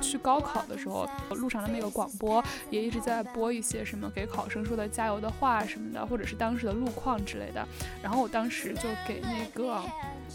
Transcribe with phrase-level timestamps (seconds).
[0.00, 7.66] 去高考的时候，路上的那个广播也一直在播一些什么给考生说的加油的话什么的，或者是当时的路况之类的。
[8.02, 9.82] 然后我当时就给那个。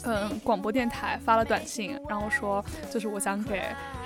[0.03, 3.59] 嗯，广播电台发了短信，然后说就是我想给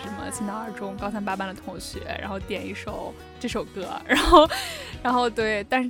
[0.03, 4.49] 什么青岛二中高三八班的同学，然后点一首这首歌，然后，
[5.03, 5.89] 然后对，但是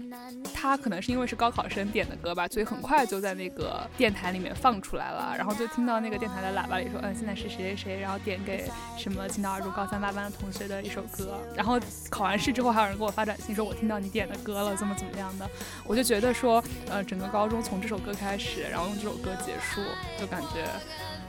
[0.55, 15.50] 他可能是因为是高考生点的歌吧，所以很快就在那个电台里面放出来了，然后就听到那个电台的喇叭里说，嗯，现在是谁谁谁，然后点给什么青岛二中高三八班的同学的一首歌，然后考完试之后还有人给我发短信说，我听到你点的歌了，怎么怎么样的，
[15.84, 19.81] 我就觉得说，呃，整个高中从这首歌开始，然后用这首歌结束。
[20.17, 20.66] 就感觉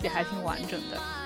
[0.00, 1.25] 也还挺完整的。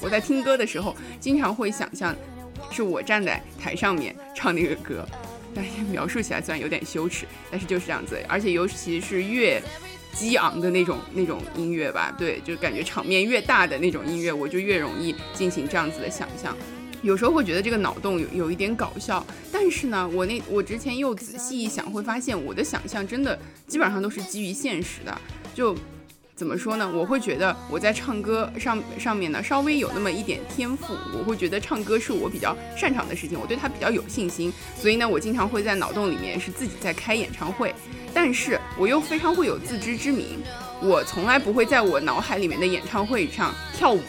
[0.00, 2.14] 我在听歌的时候，经常会想象
[2.70, 5.06] 是我站在台上面唱那个歌，
[5.54, 8.16] 但是描述起来虽然有点羞耻，但是就是这样子。
[8.28, 9.60] 而且尤其是越
[10.12, 16.56] 激昂的那种那种音乐吧，对，就感觉场面越大的那种音乐，我就越容易进行这样子的想象。
[17.02, 25.20] 有时候会觉得这个脑洞有有一点搞笑，但是呢，我那我之前又仔细一想，会发现我的想象真的基本上都是基于现实的，
[25.54, 25.76] 就。
[26.38, 26.88] 怎么说呢？
[26.94, 30.94] 我会觉得我在唱歌上上面呢，稍微有那么一点天赋。
[31.12, 34.52] 我会觉得唱歌是我比较擅长的事情，我对它比较有信心。
[34.76, 37.74] 所以呢，我经常会在脑洞里面是自己在开演唱会，
[38.14, 40.38] 但是我又非常会有自知之明，
[40.80, 44.00] 我从来不会在我脑海里面的演唱会上跳舞。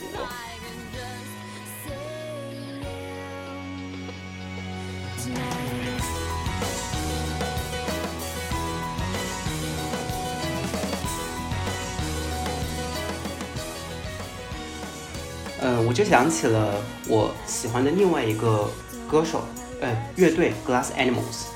[15.99, 18.71] 就想起了我喜欢的另外一个
[19.05, 19.43] 歌手，
[19.81, 21.47] 呃，乐队 Glass Animals，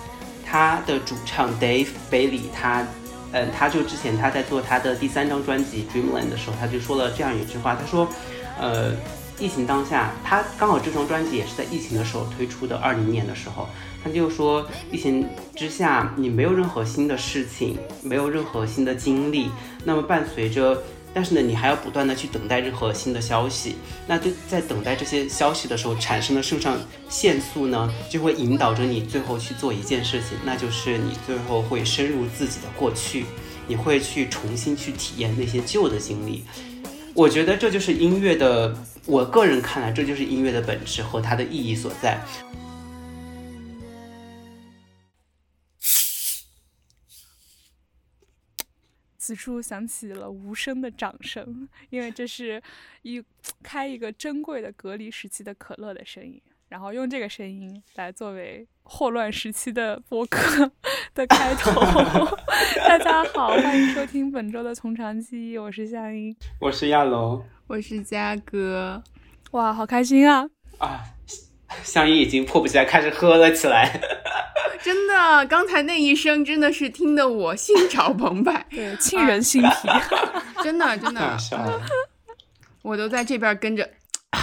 [0.45, 2.85] 他的主唱 Dave Bailey，他，
[3.31, 8.05] 呃，他就之前他在做他的第三张专辑 Dreamland 的时候，他就说了这样一句话，他说，
[8.59, 8.91] 呃，
[9.39, 13.69] 疫情当下，他刚好这张专辑也是在疫情的时候推出的，二零年的时候，
[14.03, 19.49] 他就说，疫情之下，你没有任何新的事情，没有任何新的经历，
[19.85, 20.83] 那么伴随着。
[21.13, 23.75] 但是呢，你还要不断的去等待任何新的消息。
[24.07, 33.25] 那就在等待这些消息的时候，产生的肾上腺素呢，就会引导着你最后去做一件事情，那就是你最后会深入自己的过去，
[33.68, 36.44] 你会去重新去体验那些旧的经历。
[37.13, 38.75] 我觉得这就是音乐的，
[39.06, 42.19] 我个人看来，这就是音乐的本质和它的意义所在。
[49.23, 52.61] 此处响起了无声的掌声，因为这是
[53.03, 53.23] 一
[53.63, 60.69] 开一个珍贵的隔离时期的可乐的声音，然后用这个声音来作为霍乱时期的播客
[61.16, 61.72] 的开头。
[62.85, 69.01] 大家好，欢迎收听本周的从长计议，我是夏英，我是亚龙，我是嘉哥，
[69.51, 70.45] 哇，好开心啊！
[70.79, 71.00] 啊，
[71.81, 74.00] 香音已经迫不及待开始喝了起来。
[74.84, 79.69] 真的，刚才那一声真的是听得我心潮澎湃，对， 沁人心脾，
[80.62, 81.38] 真的真的，
[82.81, 83.89] 我都在这边跟着
[84.31, 84.39] 啊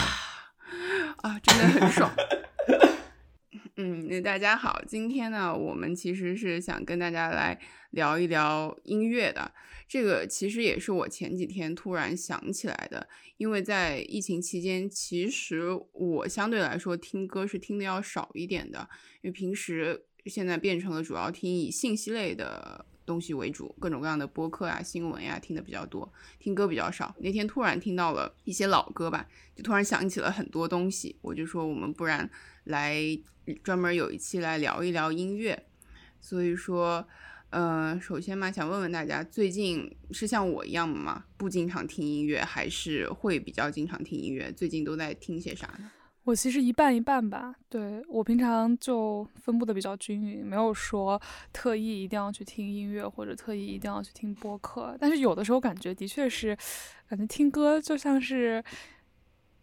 [1.19, 2.11] 啊，真的很爽。
[3.77, 7.59] 嗯，那大家好，今天呢，我们其实是想跟大家来
[7.91, 9.51] 聊一聊音乐的。
[9.91, 18.89] 这个其实也是我前几天突然想起来的，因为在疫情期间，其实我相对来说听歌是听的要少一点的，
[19.23, 20.07] 因为平时。
[20.27, 27.17] 现在变成了主要听以信息类的东西为主，各种各样的播客啊、新闻呀听的比较多，听歌比较少。
[27.21, 29.27] 那天突然听到了一些老歌吧，
[29.57, 32.31] 就突然想起了很多东西，我就说我们不然
[32.65, 33.03] 来
[33.65, 35.65] 专门有一期来聊一聊音乐。
[36.21, 37.09] 所以说，
[37.51, 41.25] 呃，首先嘛，想问问大家，最近是像我一样吗？
[41.37, 44.53] 不经常听音乐，还是会比较经常听音乐？
[44.53, 45.91] 最近都在听些啥呢？
[46.23, 51.21] 我其实一半一半吧，对我平常就分布的比较均匀，没有说
[51.53, 54.97] 特意一定要去听音乐或者特意一定要去听播客。
[55.01, 56.57] 但是有的时候感觉的确是，
[57.09, 58.63] 感觉听歌就像是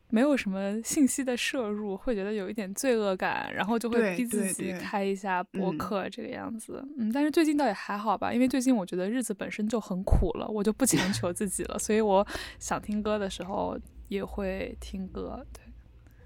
[0.10, 6.82] 没有什么信息的摄入，会觉得有一点罪恶感，然后就会逼自己开一下播客这个样子。
[6.98, 12.26] 嗯，但是最近倒也还好吧，因为最近我觉得日子本身就很苦了，我就不强求自己了，所以我
[12.58, 13.78] 想听歌的时候
[14.08, 15.46] 也会听歌。
[15.52, 15.62] 对。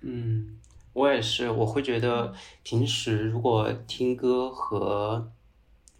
[0.01, 0.57] 嗯，
[0.94, 5.31] 我也是，我会觉得平时如果听歌和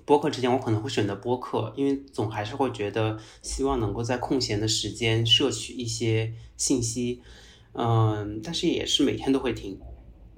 [0.06, 7.24] 播客之间，我可能会选择播客，因为总还是会觉得希望能够在空闲的时间摄取一些信息。
[7.74, 9.80] 嗯，但是也是每天都会听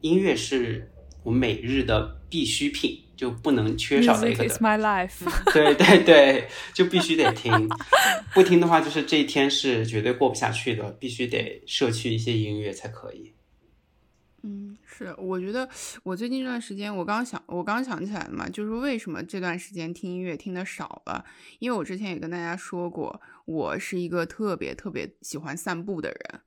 [0.01, 0.91] 音乐，是
[1.23, 4.43] 我每日的必需品，就不能缺少的一个。
[4.43, 5.23] Music is my life。
[5.53, 7.69] 对对对，就必须得听，
[8.33, 13.33] 不听的话，就是这一天是绝对过不下去的，必须得摄取一些音乐才可以。
[14.43, 15.69] 嗯，是，我觉得
[16.03, 21.23] 我最近这段时间，我刚想，我刚想起来了嘛，就是为什么这段时间听音乐听的少了？
[21.59, 26.41] 因为我之前也跟大家说过，我是一个特别特别喜欢散步的人。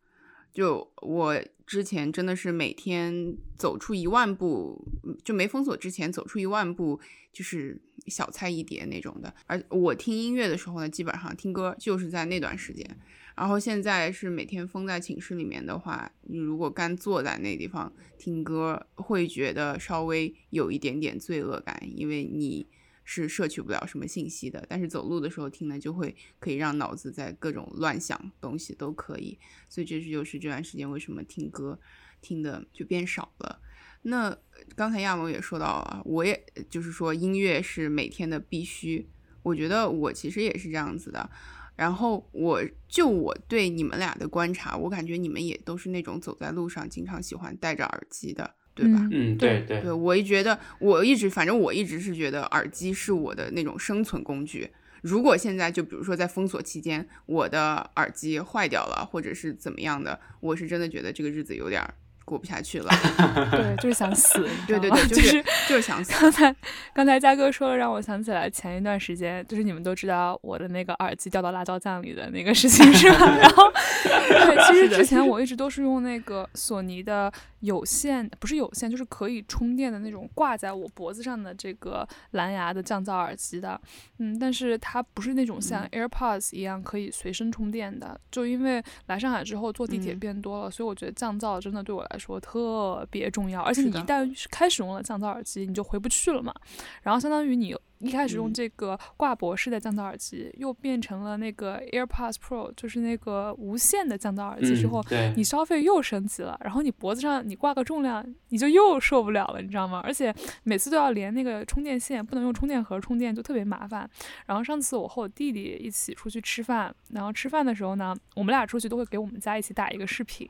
[0.56, 4.82] 就我之前真的是每天走出一万步，
[5.22, 6.98] 就没封锁之前走出一万步
[7.30, 9.34] 就是小菜一碟那种的。
[9.46, 12.88] 而我听音乐的时候呢，基本上听歌就是在那段时间。
[13.34, 22.66] 然后现在是每天封在寝室里面的话，你如果干坐在那地方听歌，会觉得稍微有一点点罪恶感，因为你。
[23.08, 29.38] 是摄取不了什么信息的，但是走路的时候听呢，就会可以让脑子在各种乱想东西都可以，
[29.68, 31.78] 所以这是就是这段时间为什么听歌
[32.20, 33.62] 听的就变少了。
[34.02, 34.36] 那
[34.74, 39.08] 刚才亚萌也说到了，我也就是说音乐是每天的必须，
[39.44, 41.30] 我觉得我其实也是这样子的。
[41.76, 48.55] 然后我就我对你们俩的观察，我感觉你们也都是那种走在路上经常喜欢戴着耳机的。
[48.76, 49.08] 对吧？
[49.10, 54.68] 嗯，对对对，我一觉得，我一直反正我一直是觉得耳机是我的那种生存工具。
[55.02, 61.82] 如果现在就比如说在封锁期间，我的耳机坏掉了，或者是怎么样的，我是真的觉得这个日子有点。
[62.26, 62.90] 过不下去了，
[63.52, 66.12] 对，就是想死，对对对，就是就是想死。
[66.20, 66.54] 刚才
[66.92, 73.18] 刚才嘉哥说了，让我想起来前一段时间，就是你们都知道我的那个耳机掉到辣椒酱里的那个事情是吧？
[73.38, 73.62] 然后，
[74.02, 83.80] 对，其实之前我一直都是用那个索尼的有线，不是有线，就是可以充电的那种挂在我脖子上的这个蓝牙的降噪耳机的，
[84.18, 88.20] 嗯，但是它不是那种像 AirPods 一样可以随身充电的。
[88.32, 92.15] 就因为来上海之后坐地铁变多了，所以我觉得降噪真的对我来。
[92.18, 96.54] 说特别重要，而且你一旦开始用了降噪耳机，你就回不去了嘛。
[97.02, 105.02] 然后相当于你一开始用这个挂脖式的降噪耳机，又变成了那个 AirPods Pro，就是那个无线的降噪耳机之后，
[105.34, 106.58] 你消费又升级了。
[106.62, 110.02] 然后你脖子上你挂个重量，你就又受不了了，你知道吗？
[110.04, 110.34] 而且
[110.64, 114.08] 每次都要连那个充电线，不能用充电盒充电，就特别麻烦。
[114.44, 120.46] 然后上次我和我弟弟一起出去吃饭，然后吃饭的时候呢，我们俩出去都会给我们家一起打一个视频。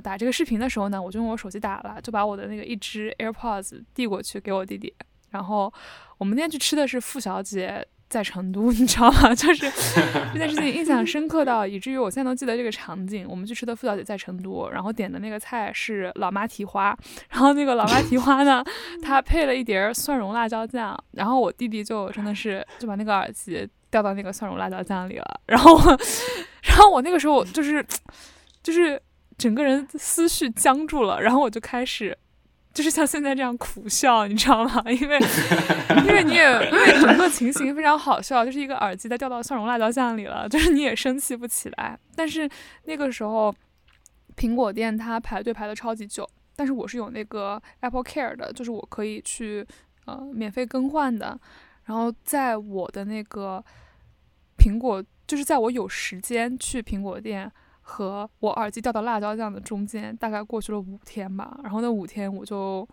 [0.00, 4.92] 打这个视频的时候呢，我就用我手机打了，就把我的那个一只 AirPods 递过去给我弟弟。
[5.30, 5.72] 然后
[6.18, 9.34] 我们那天去吃的是付小姐在成都， 你知道吗？
[9.34, 9.70] 就是
[10.32, 13.26] 这件事情印象深刻到以至于我现在都记得这个场景。
[13.28, 16.96] 我们去吃的付小姐在成都，然后点的那个菜是老妈蹄花，
[17.28, 18.64] 然后那个老妈蹄花呢，
[19.02, 20.96] 它配了一碟蒜蓉辣椒酱。
[21.10, 25.40] 然后我弟弟就真的是就把那个耳机掉到那个蒜蓉辣椒酱里了。
[25.46, 25.76] 然后，
[26.62, 27.84] 然后我那个时候就是
[28.62, 28.98] 就是。
[29.38, 32.16] 整个人思绪僵住了，然后我就开始，
[32.72, 34.82] 就是像现在这样苦笑，你知道吗？
[34.88, 35.18] 因为，
[36.06, 41.98] 因为你也因为整个情形非常好笑，就是一个耳机在掉到蒜蓉辣椒酱里了，就是你也生气不起来。
[42.14, 42.48] 但是
[42.84, 43.54] 那个时候，
[44.36, 49.66] 苹果店它排队排的超级久，但是我是有那个 Apple Care 的，就是我可以去
[50.06, 51.38] 呃免费更换的。
[51.84, 53.62] 然后在我的那个
[54.58, 57.52] 苹果，就是在我有时间去苹果店。
[57.88, 61.56] 和我耳机掉到辣椒酱的中间，大概过去了五天吧。
[61.62, 62.86] 然后那五天我就，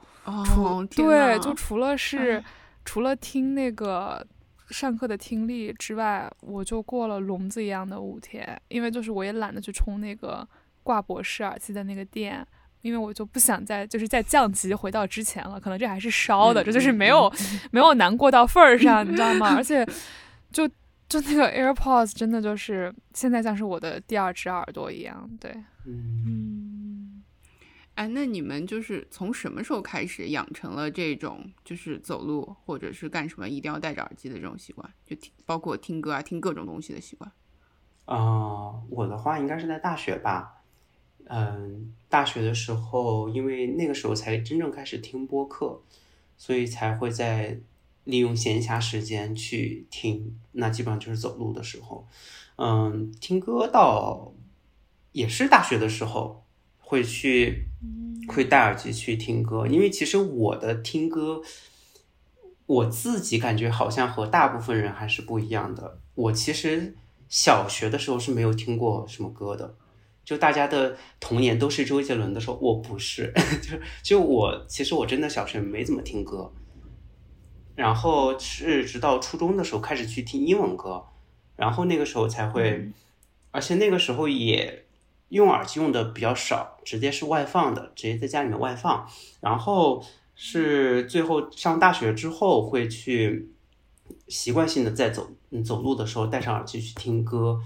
[0.45, 2.41] 除对，就除了是
[2.85, 4.23] 除了听那个
[4.69, 8.47] 上课的听力之外，我就过了聋子一样的五天。
[8.67, 10.47] 因为就是我也懒得去充那个
[10.83, 12.45] 挂博士耳机的那个电，
[12.81, 15.59] 因为我就不想再就是再降级回到之前了。
[15.59, 17.33] 可能这还是烧的，这就是没有
[17.71, 19.55] 没有难过到份儿上，你知道吗？
[19.55, 19.83] 而且
[20.53, 20.69] 就。
[21.13, 25.55] 就那个 AirPods 真的就是现在像是我的第二只耳朵一样，对，
[25.85, 27.23] 嗯，
[27.93, 34.91] 哎，那你们就是从什么时候开始养成了这种就是走路或者是干什么一定要戴着耳机的这种习惯？
[35.05, 37.31] 就听包括听歌啊，听各种东西的习惯？
[38.05, 40.63] 啊，我的话应该是在大学吧，
[41.25, 45.79] 嗯，大学的时候，因为那个时候才真正开始听播客，
[46.37, 47.59] 所以才会在。
[48.03, 52.07] 利用闲暇时间去听，那基本上就是走路的时候。
[52.57, 54.33] 嗯，听歌到
[55.11, 56.45] 也是大学的时候
[56.79, 57.67] 会去，
[58.27, 59.65] 会戴耳机去听歌。
[59.65, 61.41] 因为其实我的听歌，
[62.65, 65.99] 我自己感觉好像和大部分人还是不一样的。
[66.15, 66.95] 我其实
[67.27, 69.75] 小学的时候是没有听过什么歌的，
[70.23, 73.33] 就大家的童年都是周杰伦的时候，我不是，
[74.03, 76.53] 就就我其实我真的小学没怎么听歌。
[77.75, 81.03] 然后是直到初中的时候开始去听英文歌，
[81.55, 82.91] 然后那个时候才会，
[83.51, 84.85] 而且那个时候也
[85.29, 89.07] 用耳机用的比较少，直接是外放的，直接在家里面外放。
[89.41, 90.03] 然后
[90.35, 93.49] 是最后上大学之后会去
[94.27, 97.59] 习惯性的在走嗯走路的时候戴上耳机去听歌。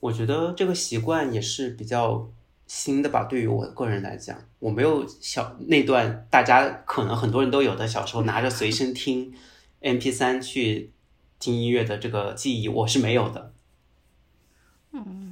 [0.00, 2.28] 我觉得这个习惯也是比较
[2.66, 9.32] 新的吧，对于我个人来讲，我没有小那段大家可能很多人都有的小时候拿着随身听
[9.80, 10.92] M P 三去
[11.38, 13.52] 听音乐的这个记忆，我是没有的。
[14.92, 15.25] 嗯。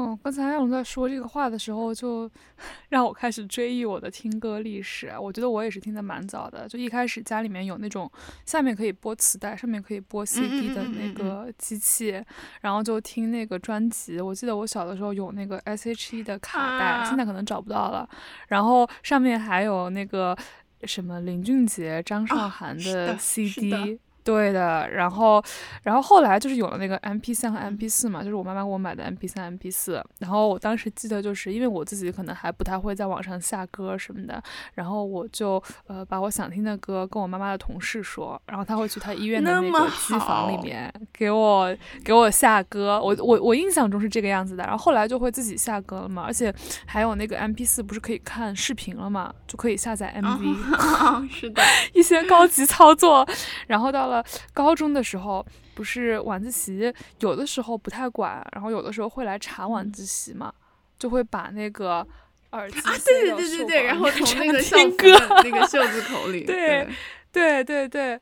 [0.00, 2.30] 嗯，刚才亚龙在说这个话的时候，就
[2.88, 5.12] 让我开始追忆我的听歌历史。
[5.20, 8.08] 我觉得我也是听的蛮早的，就一开始家里面有那种
[8.46, 12.22] 下面可以播磁带、上面可以播 CD 的那个机器，
[12.60, 14.20] 然后就听那个专辑。
[14.20, 18.08] 我记得我小的时候有那个 S.H.E 的卡带，现在可能找不到了。
[18.46, 20.38] 然后上面还有那个
[20.84, 23.98] 什么林俊杰、张韶涵的 CD。
[24.28, 25.42] 对的，然后，
[25.82, 30.04] 然后后来就是有了那个 M P 三和 M P 四嘛，就是我妈妈给我买的 M P 三、M P 四。
[30.18, 34.42] 然后我当时记得，就是因为我自己可能还不太会在网上下歌什么的，
[34.74, 43.00] 然后我就呃把我想听的歌跟我妈妈的同事说，然后她会去她医院的那个机房里面给我给我下歌。
[43.02, 44.62] 我我我印象中是这个样子的。
[44.64, 46.54] 然后后来就会自己下歌了嘛，而且
[46.84, 50.54] 还有那个 M P 四不是可以看视频了嘛，就可以下载 M V，
[51.32, 51.62] 是的，
[51.94, 53.26] 一些高级操作。
[53.66, 54.17] 然后到了。
[54.52, 55.44] 高中的时候，
[55.74, 60.52] 不是晚自习，有的时候不太管，然后有的时候会来查晚自习嘛，
[60.98, 62.06] 就会把那个
[62.52, 65.08] 耳机啊，对对对对对，然后从那个听歌
[65.42, 66.88] 那个袖子口里，对
[67.32, 68.20] 对对对。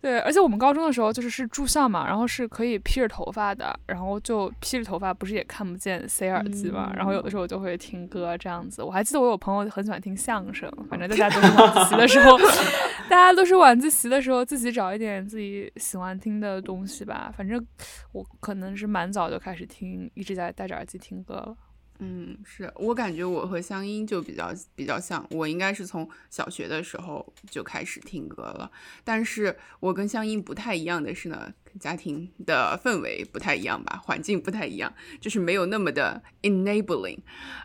[0.00, 8.80] 对，而且我们高中的时候就是是住校嘛，然后是可以披着头发的，然后就披着头发，不是也看不见塞耳机嘛，然后有的时候就会听歌这样子。
[8.80, 12.38] 我还记得我有朋友很喜欢听相声，反正大家都是晚自习的时候，
[13.10, 17.32] 大家都是晚自习的时候自己找一点自己喜欢听的东西吧。
[17.36, 17.66] 反正
[18.12, 21.56] 我可能是蛮早就开始听，一直在戴着耳机听歌了。
[22.00, 28.70] 嗯，是我感觉我和香音就比较比较像，我应该是从小学的时候就开始听歌了。
[29.02, 37.18] 但是我跟香音不太一样的是呢，家庭的氛围不太一样吧，环境不太一样，就是没有那么的 enabling。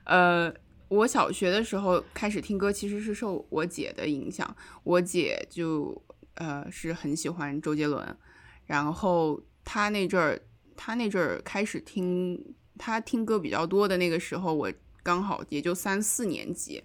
[0.05, 0.51] 呃，
[0.87, 6.01] 我小学的时候开始听歌，其实是受我姐的影响，我姐就
[6.33, 8.17] 呃是很喜欢周杰伦，
[8.65, 10.41] 然后她那阵儿，
[10.75, 12.55] 她那阵儿开始听。
[12.77, 16.81] 他听歌比较多的那个时候，我刚好也就三四年级，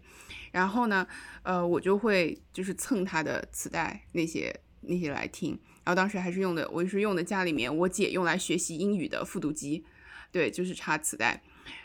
[0.51, 1.07] 然后呢，
[1.43, 5.51] 呃，我就会就是蹭他的磁带那些那些来听，
[5.85, 9.85] 然后当时还是用的，我是用的家里面我姐用来学习英语的复读机，
[10.33, 11.41] 对，就是插磁带，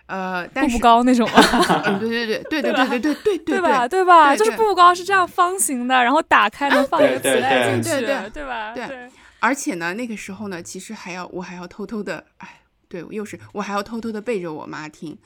[0.08, 1.30] 呃，步步高那种，
[1.86, 4.36] 嗯，对对对对对对对对对对吧对吧？
[4.36, 8.74] 就是步步高是这样方形的，然后打开能放一个磁带进去，对对吧？
[8.74, 12.62] 对，而且呢，那个时候呢，其实还要我还要偷偷的，哎。
[12.94, 15.18] 对，又是我还要偷偷的背着我妈听，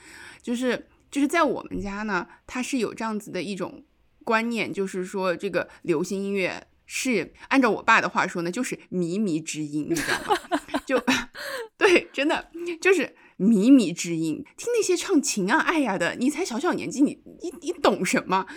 [0.41, 3.83] 就是就是在我们家呢，它是有这样子的一种
[4.23, 10.39] 观念，就是说这个流行音乐是按照我爸的话说呢，就是靡靡之音，你知道吗？
[10.87, 10.97] 就
[11.77, 13.13] 对，真的就是。
[13.37, 18.47] 靡靡之音，听那些唱情啊爱呀的，你才小小年纪，你你你懂什么？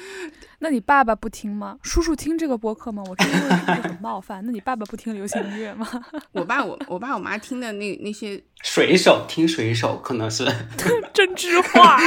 [0.60, 1.78] 那你爸爸不听吗？
[1.82, 3.02] 叔叔听这个播客吗？
[3.06, 4.42] 我真的很冒犯。
[4.46, 5.86] 那你爸爸不听流行音乐吗？
[6.32, 10.46] 我爸我我爸我妈听的那那些水手听水手可能是
[11.12, 11.98] 真知话。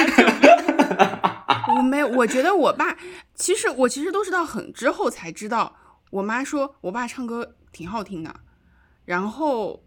[1.76, 2.98] 我没有，我觉得我爸
[3.36, 5.76] 其实我其实都是到很之后才知道，
[6.10, 8.34] 我妈说我爸唱歌挺好听的，
[9.06, 9.84] 然后。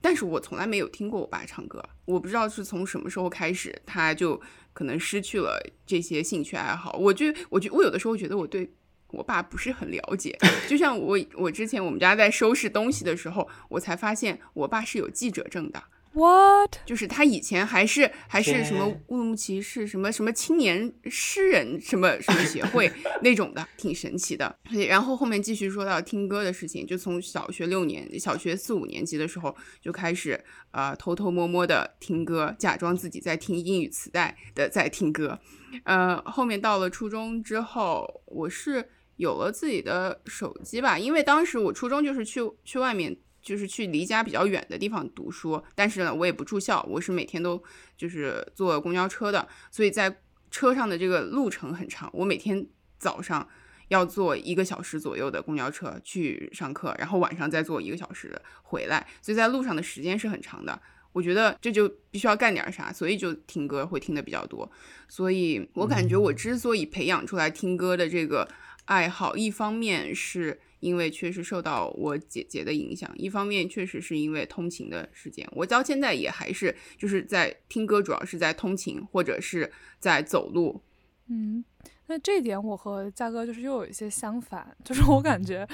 [0.00, 4.40] 但是我从来没有听过我爸唱歌，我不知道是从什么时候开始，他就
[4.72, 6.92] 可能失去了这些兴趣爱好。
[6.98, 8.70] 我就，我觉，我有的时候觉得我对
[9.08, 10.38] 我爸不是很了解。
[10.68, 15.82] 就像我，我之前我们家在收拾东西的时候，我才发现我爸是有记者证的。
[16.18, 16.78] What？
[16.84, 22.90] 就是他以前还是还是什么乌鲁木齐市什么什么青年诗人什么什么协会
[23.22, 24.58] 那种的，挺神奇的。
[24.88, 35.38] 然后后面继续说到听歌的事情，就从小学六年、小学四五年级的时候就开始，呃，偷偷摸摸的听歌，假装自己在听英语磁带的在听歌。
[35.84, 43.16] 呃，后面到了初中之后，我是有了自己的手机吧，因为当时我初中就是去去外面。
[43.48, 47.62] 就是去离家比较远的地方读书，但是呢，我也不住校，我是每天都
[47.96, 50.14] 就是坐公交车的，所以在
[50.50, 52.66] 车上的这个路程很长，我每天
[52.98, 53.48] 早上
[53.88, 60.78] 要坐一个小时左右的公交车去上课，然后晚上再坐一个小时回来，所以在路上的时间是很长的。
[61.12, 64.70] 我觉得这就必须要干点啥，所以就听歌会听的比较多。
[65.08, 68.46] 所以我感觉我之所以培养出来听歌的这个
[68.84, 70.60] 爱好，一方面是。
[70.80, 80.80] 因为确实受到我姐姐的影响，一方面确实是因为通勤的时间，我到现在也还是就是在听歌，主要是在通勤或者是在走路
[81.28, 81.64] 嗯，
[82.06, 85.68] 那这点我和嘉哥就是又有一些相反，就是我感觉。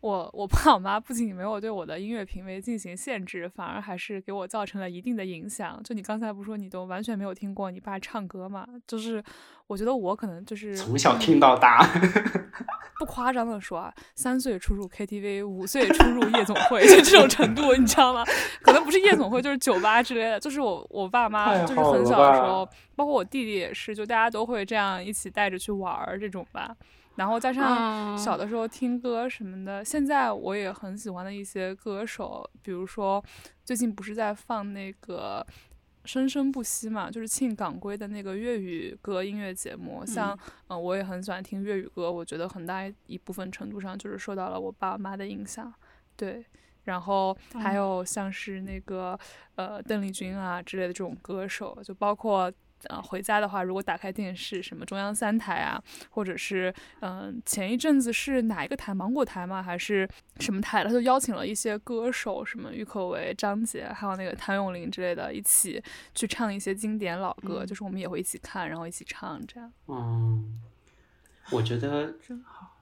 [0.00, 5.78] 我我爸我妈不仅没有对我的音乐品味进行限制，反而还是给我造成了一定的影响。
[5.84, 8.66] 就你刚才不说你都完全没有听过你爸唱歌嘛？
[8.86, 9.22] 就是
[9.66, 11.86] 我觉得我可能就是从小听到大，
[12.98, 18.24] 不夸张的说啊，三岁出入 KTV，五岁出入夜总会，就这种程度，你知道吗？
[18.62, 20.40] 可能不是夜总会，就是酒吧之类的。
[20.40, 22.66] 就是我我爸妈就是很小的时候，
[22.96, 26.74] 包括我弟弟也是，就大家都会这样一起带着去玩儿这种吧。
[27.16, 33.22] 然后加上小的时候听歌什么的，现在我也很喜欢的一些歌手，比如说
[33.64, 35.46] 最近不是在放那个
[36.08, 40.06] 《生生不息》嘛，就是庆港归的那个粤语歌音乐节目。
[40.06, 40.38] 像
[40.68, 45.70] 嗯，我也很喜欢听粤语歌，我觉得很大一部分程度上就是受到了我爸妈的影响。
[46.16, 46.42] 对，
[46.84, 49.18] 然后还有像是那个
[49.56, 52.50] 呃邓丽君啊之类的这种歌手，就包括。
[52.88, 59.62] 呃，回家的话，如果打开电视，什么中央三台啊，或者是嗯，前一阵子是哪一个台，芒果台吗？
[59.62, 60.08] 还是
[60.38, 60.82] 什么台？
[60.82, 65.82] 他就邀请了一些歌手，什么郁可唯、张杰，还有那个谭咏麟之类的，一起
[66.14, 69.70] 去唱一些经典老歌，就是我们也会一起看，然后一起唱，这样。
[69.88, 70.60] 嗯，
[71.50, 72.76] 我觉得真好。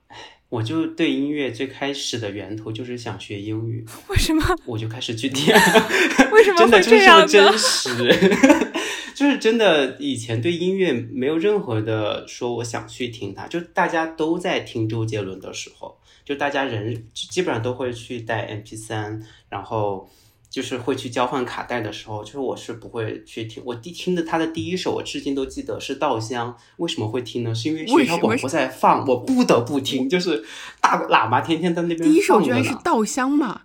[0.48, 3.84] 我就对音乐最开始的源头就是想学英语。
[4.08, 4.42] 为什么？
[4.64, 5.54] 我就开始去听。
[6.32, 8.08] 为什么 真的这样真实。
[9.18, 20.08] 就是真的，以前对音乐没有任何的说我想去听它，就大家都在听周杰伦的时候，就大家人基本上都会去带 M P 三，然后
[20.48, 23.60] 就是会去交换卡带的时候，就是我是不会去听。
[23.66, 26.52] 我第听的他的第一首，我至今都记得是《稻香》。
[26.76, 27.52] 为什么会听呢？
[27.52, 30.44] 是因为学校广播在放，我不得不听，就是
[30.80, 32.08] 大喇叭天天在那边。
[32.08, 33.62] 第一首居然是《稻香》嘛。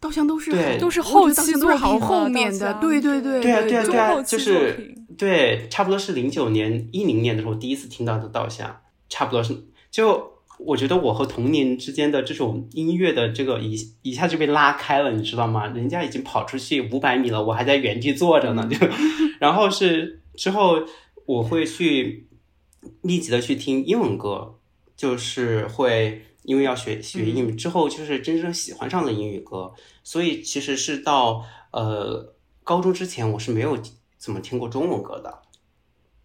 [0.00, 9.54] 稻香都是对，都是后期都是好后面的，对对对对啊对啊对啊，就是对，差不多是零九年一零年的时候第一次听到的稻香，差不多是
[9.90, 15.66] 就我觉得我和童年之间的这种音乐的这个一一下就被拉开了，你知道吗？
[15.66, 18.78] 人家已经跑出去五百米了，我还在原地坐着呢，就
[19.38, 20.82] 然后是之后
[21.26, 22.26] 我会去
[23.02, 24.54] 密集的去听英文歌，
[24.96, 26.22] 就是会。
[26.42, 29.72] 因为要学学英语之后，就是真正喜欢上了英语歌，
[30.02, 33.78] 所以其实是到呃高中之前，我是没有
[34.16, 35.42] 怎么听过中文歌的。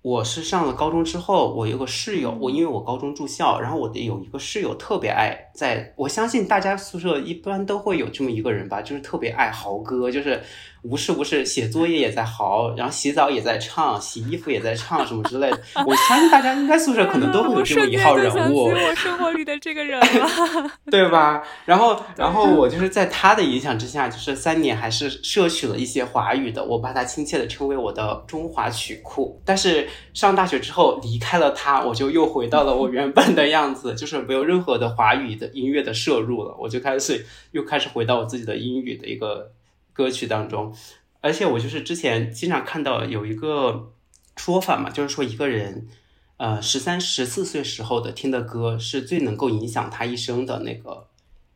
[0.05, 10.39] 我是上了高中之后，我有个室友，我因为我高中住校，然后我的有一个室友特别爱，在我相信大家宿舍一般都会有这么一个人吧，就是特别爱嚎歌，就是。
[10.87, 15.59] 无事无事，写作业也在嚎，然后洗澡也在唱，洗衣服也在唱，什么之类的。
[15.83, 18.65] 我相信大家应该宿舍可能都会有这么一号人物。
[18.65, 20.29] 我生活里的这个人了，
[20.91, 21.41] 对吧？
[21.65, 29.41] 然后， 然后我就是在他的影响之下，就是三年还是摄取了一些华语的，我把他亲切的称为我的中华曲库。
[29.43, 39.51] 但是上大学之后离开了他，我就又回到了我原本的样子， 就是没有任何的华语的音乐的摄入了，我就开始又开始回到我自己的英语的一个。
[39.97, 40.75] 歌曲当中，
[41.21, 43.93] 而且我就是之前经常看到有一个
[44.35, 45.87] 说法嘛，就是说一个人，
[46.35, 51.07] 呃，十三、十四岁时候的听的歌是最能够影响他一生的那个，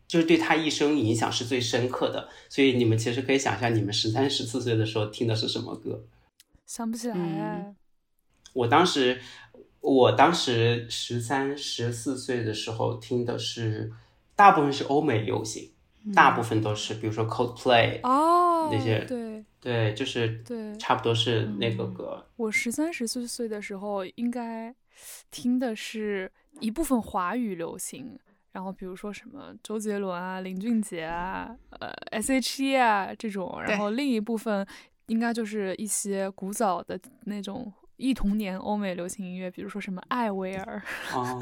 [0.08, 2.30] 就是对他一生影响是最深刻的。
[2.48, 6.02] 所以你们其实可以想象，你们十三、十四岁的时候听的是什么歌？
[6.66, 7.76] 想不起来。
[8.54, 9.22] 我当时，
[9.82, 13.92] 我当时十三、十四岁的时候听的是，
[14.36, 15.72] 大部分是欧美流行。
[16.16, 22.26] 大部分都是，比如说 Coldplay 哦，那些对对，就是对，差不多是那个歌。
[22.38, 24.74] 我十三十四岁的时候，应该
[25.30, 26.32] 听的是
[26.62, 28.18] 一部分华语流行，
[28.54, 34.66] 然后比如说什么周杰伦啊、林俊杰啊、呃 S.H.E 啊这种，然后另一部分
[35.08, 37.72] 应该就是一些古早的那种。
[38.00, 40.82] 忆童年欧美流行音乐，比如说什么艾薇儿，
[41.14, 41.42] 哦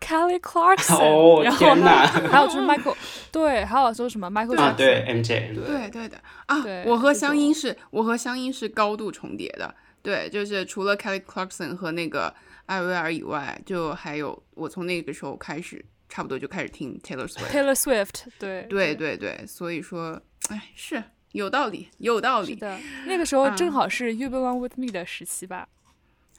[0.00, 1.74] ，Kelly Clarkson，哦，然后
[2.30, 2.94] 还有就是 Michael，
[3.32, 6.20] 对，还有说什么 Michael，啊，对，MJ，对对的。
[6.46, 12.32] 啊，我和香音是，我和香音是高度重叠的，对，就是除了 Kelly Clarkson 和那个
[12.66, 18.94] 艾薇儿以外，就还有我从那个时候开始，差不多就开始听 Taylor Swift，Taylor Swift，对，对。
[18.94, 21.02] 对对，所以说，哎，是。
[21.32, 22.54] 有道理，有道理。
[22.54, 25.66] 是的，那个时候正好是 You Belong With Me 的时期吧。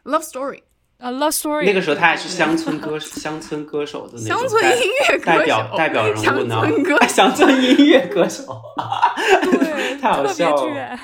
[0.04, 0.62] Love Story，
[1.00, 1.66] 啊，Love Story。
[1.66, 6.56] 那个时候他还是乡村歌乡村歌手的那种乡村音乐代表代表人物呢。
[6.56, 8.62] 乡村歌 乡村音乐歌手，
[9.60, 11.00] 对， 太好笑了。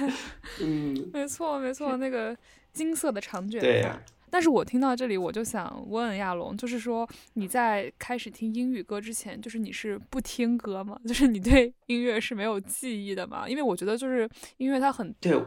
[0.62, 2.36] 嗯，没错没错，那个
[2.73, 4.02] 金色的长卷发。
[4.31, 10.99] 但是我听到这里，我就想问亚龙，就是说你在开始听英语歌之前，就是你是不听歌吗？
[11.07, 13.47] 就是你对音乐是没有记忆的吗？
[13.47, 15.41] 因为我觉得就是音乐它很对，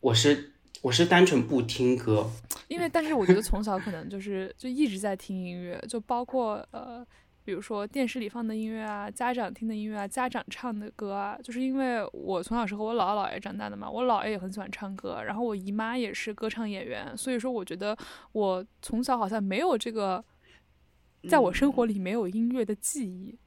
[0.00, 2.28] 我是我是单纯不听歌，
[2.68, 7.06] 因为但是我觉得从小可能就是就一直在听音乐，就包括呃，
[7.44, 17.96] 比如说电视里放的音乐啊，家长听的音乐啊，家长唱的歌啊，就是因为我从小是和我姥姥姥爷长大的嘛，我姥爷也很喜欢唱歌，然后我姨妈也是歌唱演员，所以说我觉得
[18.32, 20.24] 我从小好像没有这个，
[21.28, 23.38] 在我生活里没有音乐的记忆。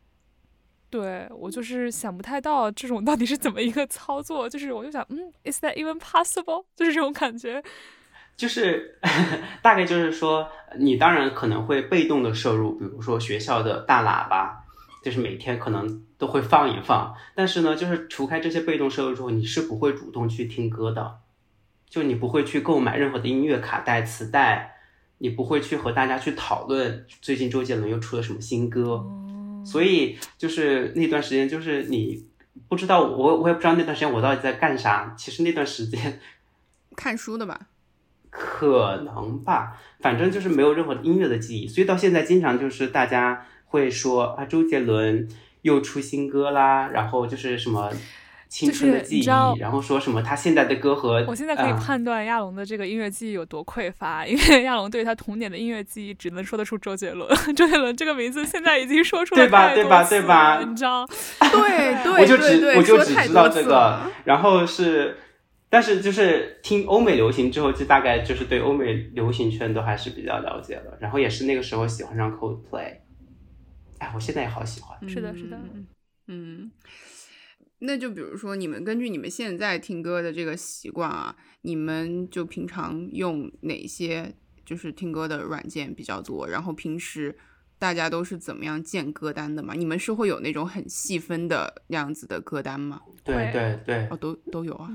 [0.87, 6.63] 对我就是想不太到这种到底是怎么一个操作，就是我就想，嗯，is that even possible？
[6.75, 7.61] 就是这种感觉，
[8.37, 8.97] 就是
[9.61, 14.65] 大概就是说，你当然可能会被动的摄入，比如说学校的大喇叭，
[15.03, 21.19] 就是每天可能都会放一放，但是呢，就是除开这些被动摄入之后，你是不会主动去听歌的，
[21.89, 24.75] 就你不会去购买任何的音乐卡带、磁带，
[25.19, 29.03] 你不会去和大家去讨论最近周杰伦又出了什么新歌。
[29.65, 32.27] 所以就是那段时间，就是你
[32.67, 35.15] 不知道我，我也不知道那段时间我到底在干啥。
[35.17, 36.19] 其实那段时间
[36.95, 37.59] 看书的吧，
[38.37, 41.67] 可能吧，反正就是没有任何音乐的记忆。
[41.67, 45.27] 所以到现在，经常就是大家会说啊，周杰伦
[45.61, 47.91] 又出新歌啦，然后就是什么。
[48.47, 49.25] 青春的记忆，
[49.59, 57.27] 然后说什么他现在的歌和我现在可以判断亚龙的这个音乐记忆有多匮乏，因为亚龙对他童年的音乐记忆只能说得出周杰伦。
[57.53, 59.73] 周杰伦这个名字现在已经说出了对吧？
[59.73, 60.03] 对吧？
[60.07, 60.63] 对吧？
[60.65, 61.05] 你知道？
[61.51, 63.99] 对对，我就只我就只知道这个。
[64.23, 65.17] 然后是，
[65.69, 70.97] 但是就是听欧美流行之后，就大概就是对欧美流行圈都还是比较了解了。
[71.01, 72.99] 然后也是那个时候喜欢上 Coldplay。
[73.97, 74.97] 哎，我现在也好喜欢。
[75.09, 75.59] 是的，是的，
[76.27, 76.71] 嗯。
[77.79, 84.33] 那就比如说，你们根据你们现在听歌的这个习惯啊，你们就平常用哪些
[84.65, 86.47] 就是听歌的软件比较多？
[86.47, 87.37] 然后平时
[87.77, 89.73] 大家都是怎么样建歌单的嘛？
[89.73, 93.01] 你们是会有那种很细分的样子的歌单吗？
[93.23, 94.89] 对对对，哦，都都有啊。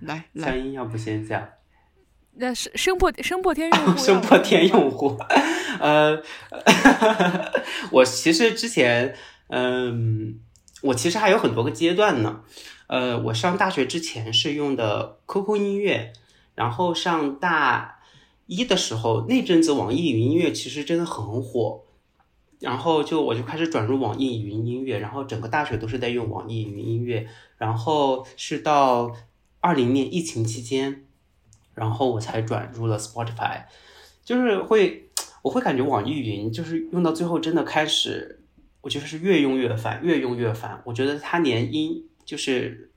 [0.00, 1.48] 来 来，三音要不先讲？
[2.38, 5.16] 那声声破 声破天用户，声破天用户。
[5.80, 6.22] 呃，
[7.92, 9.14] 我其实之前
[9.48, 10.40] 嗯。
[10.82, 12.42] 我其实还有很多个阶段呢，
[12.86, 16.12] 呃，我上大学之前是用的 QQ 音乐，
[16.54, 17.98] 然后上大
[18.46, 21.85] 一的时候那阵子网易云音乐其实真的很火，
[22.60, 29.14] 然后就我就开始转入网易云音乐，然后整个大学都是在用网易云音乐，然后是到
[29.60, 31.04] 二零年疫情期间，
[31.74, 33.64] 然后我才转入了 Spotify，
[34.24, 35.10] 就是会
[35.42, 38.42] 我会感觉网易云就是用到最后真的开始。
[38.82, 40.80] 我觉得是越用越烦，越用越烦。
[40.84, 42.92] 我觉得它连音就是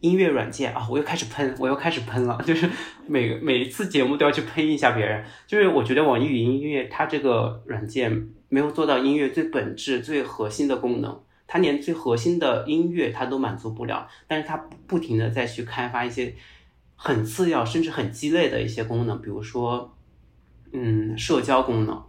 [0.00, 2.42] 音乐软件啊，我又开始喷，我又开始喷了。
[2.44, 2.68] 就是
[3.06, 5.24] 每每一次节目都要去喷一下别人。
[5.46, 14.06] 就是我觉得网易云音乐它这个软件没有做到音乐最本质、最核心的功能，它连最核心的音乐它都满足不了。
[14.28, 16.34] 但是它不停的再去开发一些
[16.94, 19.96] 很次要甚至很鸡肋的一些功能，比如说
[20.72, 22.04] 嗯社交功能。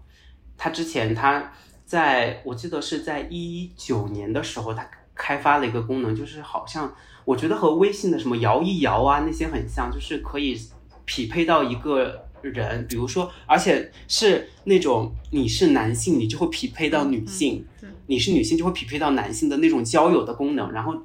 [0.57, 1.53] 它之前它。
[1.83, 6.89] 在我记得是在一九年的时候，它开发了一个功能，就是好像
[7.25, 10.57] 我觉得和微信的什么摇一摇啊那些很像，就是可以
[11.03, 17.63] 匹配到一个人，比如说，而且是那种你是男性，你就会匹配到女性；
[18.07, 20.95] 你是女性就会匹配到男性的那种交友的功能，然后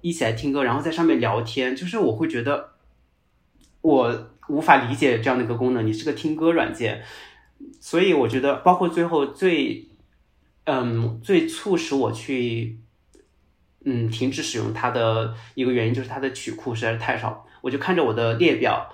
[0.00, 1.74] 一起来听歌，然后在上面聊天。
[1.74, 2.70] 就是我会觉得
[3.80, 7.02] 我无法理解这样的一个功能，你是个听歌软件，
[7.80, 9.88] 所以我觉得包括最后最。
[10.64, 12.78] 嗯，最促使我去
[13.84, 18.88] 嗯停止使用它的一个原因就是它的曲库实在是太少，我就看着我的列表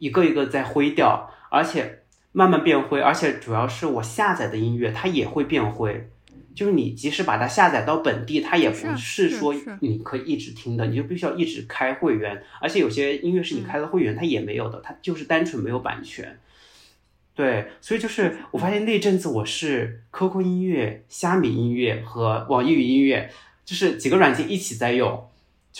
[0.00, 2.00] 一个一个在灰掉，而且
[2.32, 6.08] 慢慢变灰，而且主要是我下载的音乐它也会变灰，
[6.54, 16.38] 就是你即使把它下载到本地，它也不是说你可以一直听的，你就必须要一直开会员，而且有些音乐是你开了会员它也没有的，它就是单纯没有版权。
[17.34, 23.30] 对，所以就是我发现那阵子我是 QQ 音乐、虾米音乐和网易云音乐，
[23.64, 25.29] 就是几个软件一起在用，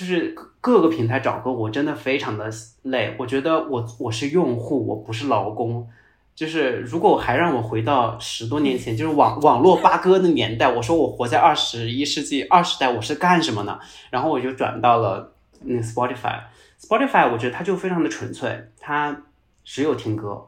[0.01, 2.51] 就是各个平台找歌，我真的非常的
[2.85, 3.15] 累。
[3.19, 5.87] 我觉得我我是用户，我不是劳工。
[6.35, 13.79] 就是如果还让我回到十多年前，就是网网络八哥的年代，我说我活在二十一世纪二十代，我是干什么呢？
[14.09, 15.35] 然后我就转到了
[15.65, 16.45] 那 Spotify。
[16.81, 19.25] Spotify 我觉得它就非常的纯粹，它
[19.65, 20.47] 只有听歌。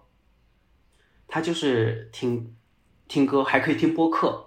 [1.29, 2.55] 它就是听
[3.07, 4.47] 听歌，还可以听播客。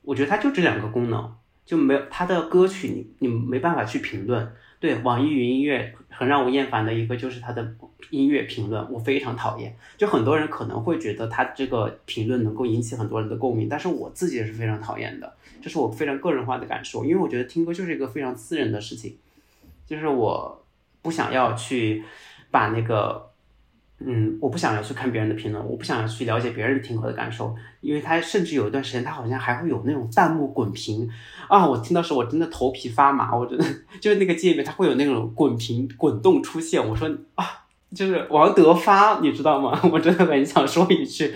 [0.00, 4.52] 我觉得它就这两个功能，就没有他的歌曲，你你没办法去评论。
[4.80, 7.74] 对，网易云音乐很让我厌烦的一个就是他的
[8.10, 9.76] 音乐评论，我非常讨厌。
[9.96, 17.04] 就很多人可能会觉得他这个评论能够引起很多人的共鸣，但是我自己也是非常讨厌的，这是我非常个人化的感受。
[17.04, 19.16] 因为我觉得听歌就是一个非常私人的事情，
[19.86, 20.64] 就是我
[21.00, 22.04] 不想要去
[22.50, 23.31] 把那个。
[24.06, 31.08] 嗯，我不想要去看别人的评论，我不想要去了解别人听歌的感受，因为他甚至有一段时间，他好像还会有那种弹幕滚屏
[31.48, 33.64] 啊，我听到时候我真的头皮发麻，我真的
[34.00, 37.44] 就是那个界面，它会有那种滚屏滚动出现，我说啊，
[37.94, 39.80] 就是王德发，你知道吗？
[39.92, 41.34] 我真的很想说一句，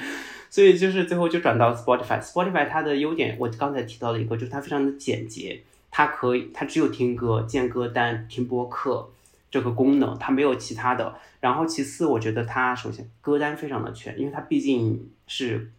[0.50, 9.10] 所以就是最后就转到 Spotify，Spotify 它的优点，我刚才提到的一个就是它非常的简洁，它可以，它只有听歌、建歌单、听播客。
[9.56, 15.72] 这个功能它没有其他的，然后其次我觉得它首先歌单非常的全，因为它毕竟是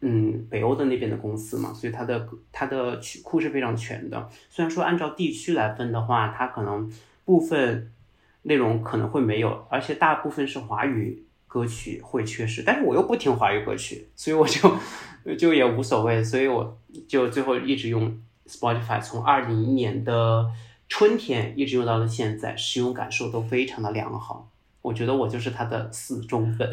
[0.00, 4.30] 嗯北欧的那边的公司嘛，所以它的它的曲库是非常全的。
[4.48, 6.90] 虽然说按照地区来分的话，它可能
[7.26, 7.92] 部分
[8.44, 20.46] 内容可能会没有，而且大部分是华语歌曲会缺失，但是我又不听华语歌曲，所以我就就也无所谓，所以我就最后一直用 Spotify，从二零年的。
[20.92, 24.50] 春天一直用到了现在，使用感受都非常的良好。
[24.82, 26.70] 我觉得我就是它的死忠粉。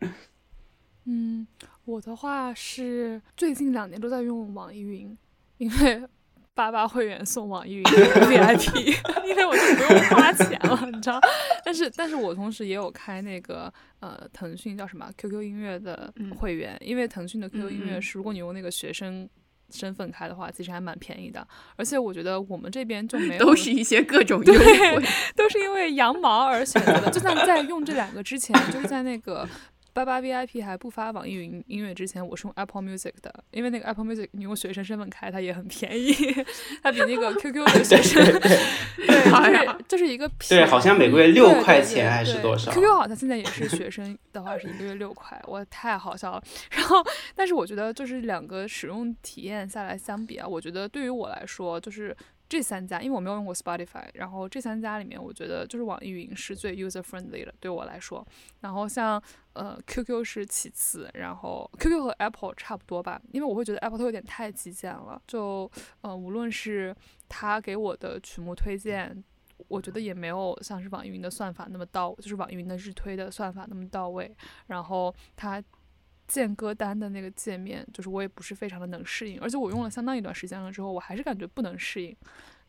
[1.04, 1.46] 嗯，
[1.84, 5.14] 我的话是最近两年都在用网易云，
[5.58, 6.08] 因为
[6.54, 11.20] 八八会员送网易云 VIP，因为我就不用花钱了，你知道。
[11.62, 19.28] 但是，但是我同时也有开那个呃腾讯叫什么 QQ 音乐的会员，因为腾讯的 QQ 音乐是如果你用那个学生。
[19.70, 21.46] 身份开的话，其实还蛮便宜的，
[21.76, 25.04] 而且我觉得我们这边就没有， 都是一些各种 优惠，
[25.36, 27.10] 都是因为羊毛而选择的。
[27.10, 29.48] 就像在用这两个之前，就是在那个。
[29.94, 36.12] 八八 VIP 还不发网易云音乐之前，我是用 Apple Music 的，因为那个 Apple Music 你用学生身份开，它也很便宜，
[36.82, 38.50] 它比那个 QQ 的学生对，
[38.98, 46.42] 就是就是一个对，好像每个月六块钱还是多少？QQ 好像现在也是学生的话是一个月六块，我太好笑了。
[46.72, 46.96] 然后，
[47.36, 52.14] 但是我觉得就是两个使用体验下来相比啊，我觉得对于我来说就是。
[52.48, 58.24] 这三家，因为我没有用过 Spotify，然后这三家里面，我觉得就是网易云是最 user friendly 的，对我来说。
[58.60, 59.20] 然后像
[59.54, 65.70] 呃 QQ 是其次，然后 QQ 和 Apple 差不多吧，因为我会觉得 Apple 它有点太极简了，就
[66.02, 66.94] 呃无论是
[67.28, 69.24] 它给我的曲目推荐，
[69.68, 74.34] 我觉得也没有像是网易云的算法那么到，就是网易云的日推的算法那么到位。
[74.66, 75.62] 然后它。
[76.26, 82.16] 建歌单的那个界面，就是我也不是非常的能适应，而且我用了相当一段时间了之后，我还是感觉不能适应。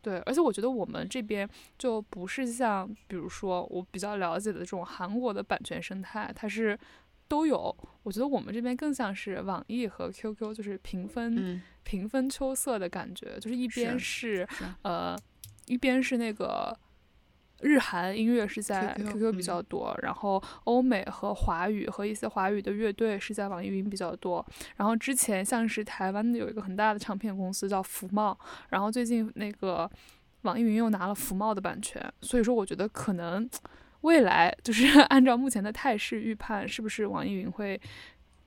[0.01, 6.77] 对，而且我觉得我们这边就不是像，比如说我比较了解的这种韩国的版权生态，它是
[7.27, 7.75] 都有。
[8.03, 14.47] 我觉得我们这边更像是网易和 QQ，就是平分平分秋色的感觉，就是一边是
[14.83, 15.17] 呃，
[15.65, 16.77] 一边是那个。
[17.61, 24.45] 日韩音乐是在 QQ 比较多，然后欧美和华语和一些华语的乐队是在网易云比较多。
[24.75, 28.37] 然后之前像是台湾的有一个很大的唱片公司叫福茂，
[28.69, 29.89] 然后最近那个
[30.41, 33.49] 网易云又拿了福茂的版权，所以说我觉得可能
[34.01, 37.79] 未来就是 按照目前的态势预判，是不是网易云会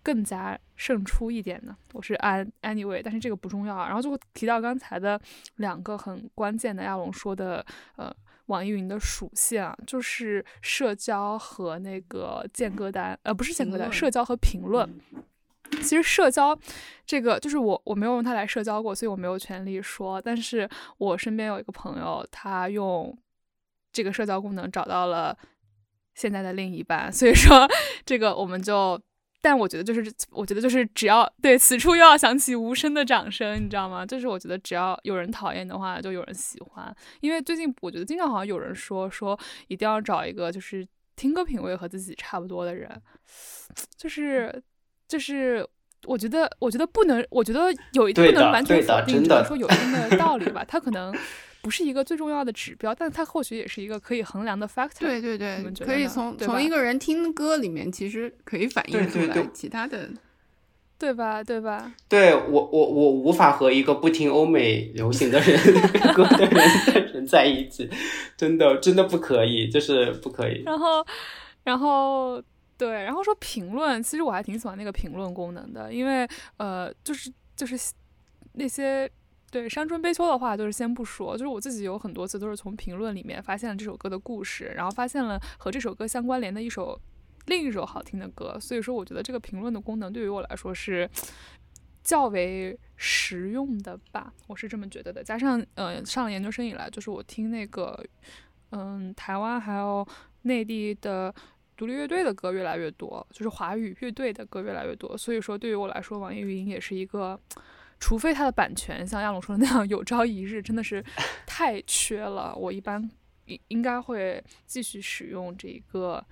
[0.02, 1.74] 更加胜出一点呢？
[1.94, 3.74] 我是按 anyway，但是这个不重要。
[3.86, 5.18] 然后就提到刚才的
[5.56, 7.64] 两个很关键的亚龙说的，
[7.96, 8.14] 呃。
[8.48, 15.00] 网易云的属性啊，就是社交和那个建歌单，呃，不是建歌单，社交和评论。
[15.82, 16.58] 其实社交
[17.06, 20.20] 这个，就是我我没有用它来社交过，所以我没有权利说。
[20.20, 23.16] 但是我身边有一个朋友，他用
[23.92, 25.36] 这个社交功能找到了
[26.14, 27.66] 现在的另一半，所以说
[28.04, 29.00] 这个我们就。
[29.40, 34.04] 但我觉得就是，我觉得就是，只要对此处又要响起无声的掌声，你知道吗？
[34.04, 36.94] 就是我觉得只要有人讨厌的话，就有人喜欢。
[37.20, 42.90] 因为最近我觉得经常好像有人说说一定要找一个就是听歌品味和自己差不多的人，
[43.96, 44.62] 就是
[45.06, 45.66] 就是
[46.04, 50.64] 我觉得我觉得不能，我觉得有一不能完全否定，只能说有一定的道理吧。
[50.66, 51.14] 他可能。
[51.68, 55.00] 不是一个最重要的指标，但它或许也是一个可以衡量的 factor。
[55.00, 60.08] 对对对，可以从从一个人听歌里面，其实可以反映出来其他的，
[60.98, 61.44] 对吧？
[61.44, 61.92] 对吧？
[62.08, 65.58] 对我我我无法和一个不听欧美流行的人
[66.16, 67.86] 歌的人的人在一起，
[68.34, 70.62] 真的真的不可以，就是不可以。
[70.64, 71.06] 然后
[71.64, 72.42] 然后
[72.78, 76.26] 对，然后说评论，其实我还挺喜欢那个评论功能的，因为
[76.56, 77.78] 呃，就是就是
[78.54, 79.06] 那些。
[79.50, 87.00] 对伤春悲秋的话，就是先不说，就是我自己有很多次都是从评论里面发现了这首歌的故事，然后发现了和这首歌相关联的一首
[87.46, 91.08] 另一首好听的歌，所以说我觉得这个评论的功能对于我来说是
[92.02, 95.24] 较为实用的吧，我是这么觉得的。
[95.24, 97.98] 加上呃上了研究生以来，就是我听那个
[98.72, 100.06] 嗯台湾还有
[100.42, 101.34] 内地的
[101.74, 107.40] 独立乐队的歌越来越多，就是华语乐队的歌越来越多，所以说对于我来说，网易云也是一个。
[108.00, 111.04] 除非它的版权像亚龙说的那样有朝一日真的是
[111.46, 113.10] 太缺了，我一般
[113.46, 116.24] 应应该会继续使用这个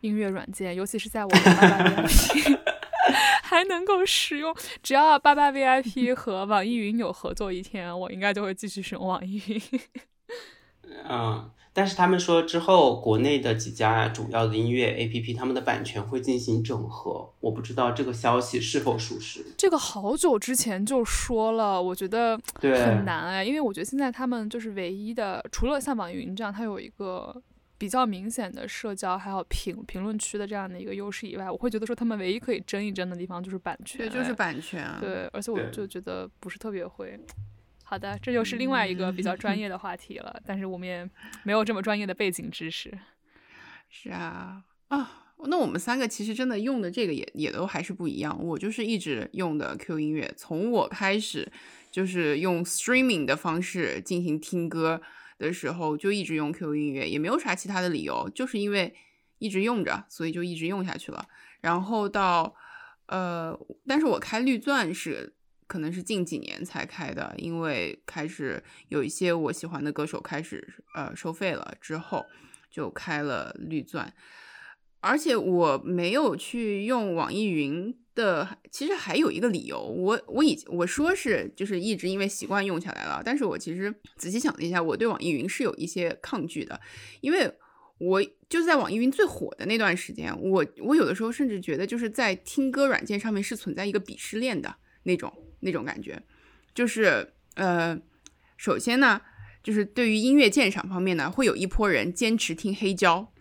[0.00, 2.58] 音乐软件，尤其是在我的八八 VIP
[3.42, 4.54] 还能够使用。
[4.82, 9.62] 只要八八 VIP 和网易云有合作一天，我应该就会继续使用网易云。
[11.08, 11.50] 嗯。
[11.76, 17.28] 但是他们说之后，国内的几家主要的音乐 APP，他们的版权会进行整合。
[17.40, 19.44] 我不知道这个消息是否属实。
[19.58, 27.42] 这个好久之前就说了，我觉得很难哎，因为我觉得现在他们就是唯一的，除了像网易云这样，它有一个
[27.76, 33.98] 比较明显的社交还有评评论区的这样的一个优势以外，我会觉得说他们唯一可以争一争的地方就是版权。
[33.98, 34.88] 对，就是版权。
[35.00, 37.18] 对，而且我就觉得不是特别会。
[37.94, 41.08] 好的，这就是另外一个比较专业的话题了，但是我们也
[41.44, 42.92] 没有这么专业的背景知识。
[43.88, 48.36] 是啊，啊，那我们三个其实真的用的这个也也都还是不一样。
[48.44, 51.48] 我就是一直用的 Q 音乐，从我开始
[51.92, 55.00] 就是用 streaming 的方式进行听歌
[55.38, 58.92] 的时候，就一直用 Q 音乐，也没有啥其他的理由，就是因为
[59.38, 61.24] 一直用着，所以就一直用下去了。
[61.60, 62.56] 然后到
[63.06, 65.36] 呃，但是我开绿钻是。
[65.66, 72.24] 可能是近几年才开的，因为开始有一些我喜欢的歌手开始呃收费了之后，
[72.70, 74.12] 就开了绿钻。
[75.00, 86.80] 而且我没有去用网易云的，其实还有一个理由，我我以我说是就是一直因为习惯用下来了，但是我其实仔细想了一下，我对网易云是有一些抗拒的，
[87.20, 87.52] 因为
[87.98, 95.30] 我就是在网易云最火的那段时间，我我有的时候甚至觉得就是在听歌软件上面是存在一个鄙视链的那种。
[95.64, 96.22] 那种感觉，
[96.74, 97.98] 就是呃，
[98.56, 99.20] 首先呢，
[99.62, 103.32] 就是对于音乐鉴赏方面呢，会有一波人坚持听黑胶，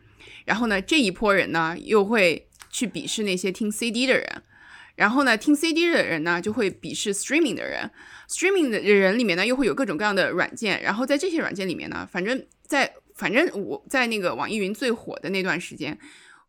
[0.46, 4.44] 然后呢，这一波人呢又会去鄙视那些听 CD 的人，
[4.96, 7.92] 然后呢，听 CD 的人呢就会鄙视 streaming 的人
[8.30, 15.98] ，streaming 的人里面呢又会有各种各样的软件，然后在这些软件里面呢，反正在反正我在那个网易云最火的那段时间。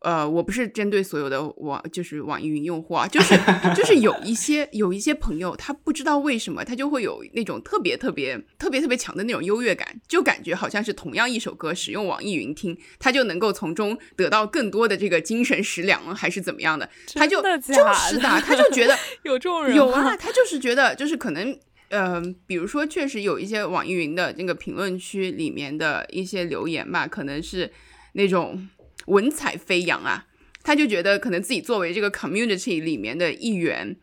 [0.05, 3.35] 呃，我不是针对所有的网，就是网易云用户啊，就是
[3.75, 16.87] 就是有一些有一些朋友，他不知道为什么，他就会有那种特别特别特别特别强的那种优越感，就感觉好像是同样一首歌，使用网易云听，他就能够从中得到更多的这个精神食粮，还是怎么样的？
[17.15, 27.73] 他就就是的，他就觉得 有这种人有啊，他就是觉得就是可能，嗯，比如说确实有一些网易云的那个评论区里面的一些留言吧，可能是
[28.13, 28.69] 那种。
[29.07, 30.27] 文采飞扬啊，
[30.63, 33.97] 他就觉得可能自己作为这个 community 里面的一员，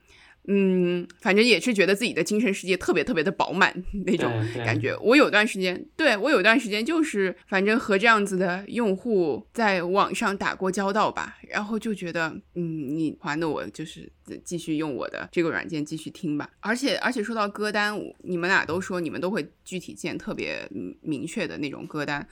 [0.47, 3.71] 嗯，反正也是觉得自己的精神世界特别特别的饱满
[4.05, 4.31] 那种
[4.65, 4.97] 感觉。
[4.97, 14.11] 我有段时间，对我有段时间就是反正和这样子的用户在网上打过交道吧，然后就觉得，嗯，你还的我就是
[14.43, 16.49] 继续用我的这个软件继续听吧。
[16.59, 20.67] 而且而且说到歌单，你们俩都说你们都会具体建特别
[21.01, 22.27] 明确的那种歌单，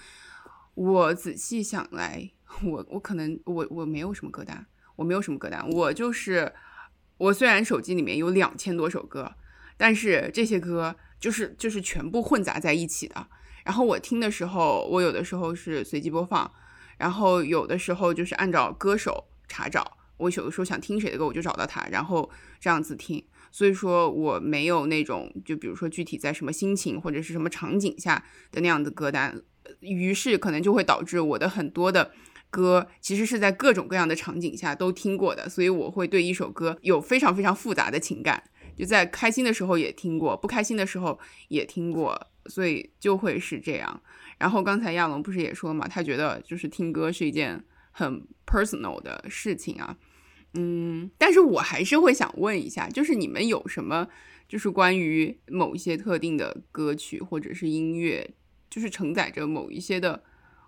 [0.73, 2.31] 我仔细想来。
[2.63, 6.51] 我我可能我我没有什么歌单，我没有什么歌单，我就是
[7.17, 9.33] 我虽然手机里面有两千多首歌，
[9.77, 13.27] 但是这些歌就是就是全部混杂在一起的。
[13.63, 16.51] 然后我听的时候，我有的时候是随机播放，
[16.97, 23.23] 然后有的时候就是按照歌手查找，我有的时候想听谁的歌，我就找到他，然后这样子听。
[23.51, 29.41] 所以说我没有那种就比如说具体在什么心情或者是什么场景下的那样的歌单，
[29.81, 32.11] 于是可能就会导致我的很多的。
[32.49, 38.43] 歌其实是在各种各样的场景下都听过的，所以我会对一首歌有非常非常复杂的情感。
[38.75, 44.01] 就在开心的时候也听过，不开心的时候也听过，所以就会是这样。
[44.37, 49.97] 然后刚才亚龙不是也说嘛，他觉得就是听歌是一件很 personal 的事情啊。
[50.53, 54.07] 嗯，但是我还是会想问一下，就是你们有什么
[54.47, 58.33] 就是关于某一些特定的歌曲或者是音乐，
[58.69, 60.23] 就是承载着某一些的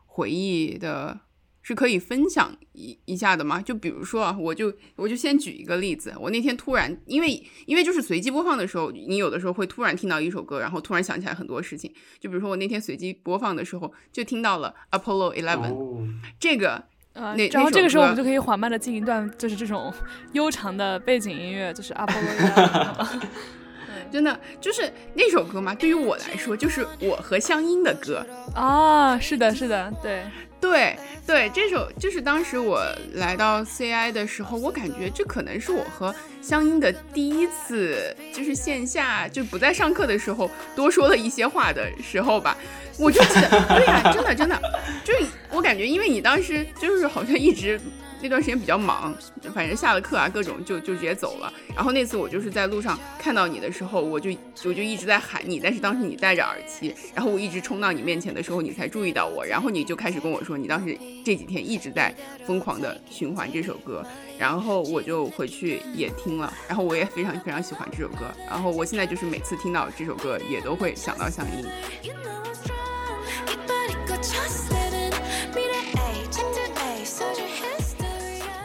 [0.06, 1.22] 回忆的？
[1.62, 3.62] 是可以分享一一下的吗？
[3.62, 11.94] 就比如说啊，我就我就先举一个例子，我那天突然，因为因为就是随机播放的时候，你有的时候会突然听到一首歌，然后突然想起来很多事情。
[12.20, 16.84] 就比如说我那天随机播放的时候，就听到了 Apollo Eleven 这个，
[17.14, 19.94] 呃，然后这个时候我们就可以缓慢的进一段，就是这种
[20.34, 23.20] 悠长的背景音乐，就是 Apollo Eleven。
[24.12, 30.26] 真的就是那首歌嘛，对于我来说，就是我和香音的歌啊，是的，是的，对。
[30.62, 30.96] 对
[31.26, 32.86] 对，这首就是当时我
[33.16, 42.56] 来到 CI 的时候，我感觉这可能是我和香音的第一次，就是线下就不在上课的时候多说了一些话的时候吧。
[42.98, 44.62] 我就记得，对呀，真的真的，
[45.04, 45.14] 就
[45.50, 47.80] 我感觉，因为你当时就是好像一直。
[48.22, 49.14] 那段时间比较忙，
[49.54, 51.52] 反正下了课啊，各种就就直接走了。
[51.76, 54.30] 然后那次我就是在路上看到你的时候，我就
[54.64, 60.58] 我就一直在喊你，但是当时你戴着耳机，然后我一直冲到你面前的时候，你才注意到我，然后你就开始跟我说。
[60.58, 60.96] 你当时
[61.26, 62.14] 这几天一直在
[62.46, 64.06] 疯狂的循环这首歌，
[64.38, 71.66] 然后我就回去也听了，然后我也非常非常喜欢这首歌，然后我现在就是每次听到这首歌也都会想到香音。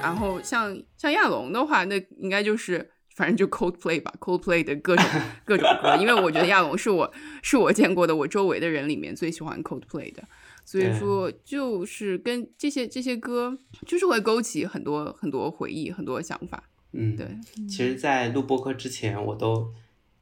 [0.01, 5.05] 然后像像亚龙的话，那应该就是反正就 Coldplay 吧，Coldplay 的各种
[5.45, 10.23] 各种歌，因为我觉得亚龙是我是我见过的我周围的人里面最喜欢 Coldplay 的，
[10.65, 16.63] 所以说就是跟这些这些歌就是会勾起很多很多回忆，很多想法。
[16.93, 17.27] 嗯，对。
[17.67, 19.73] 其实，在录播课之前，我都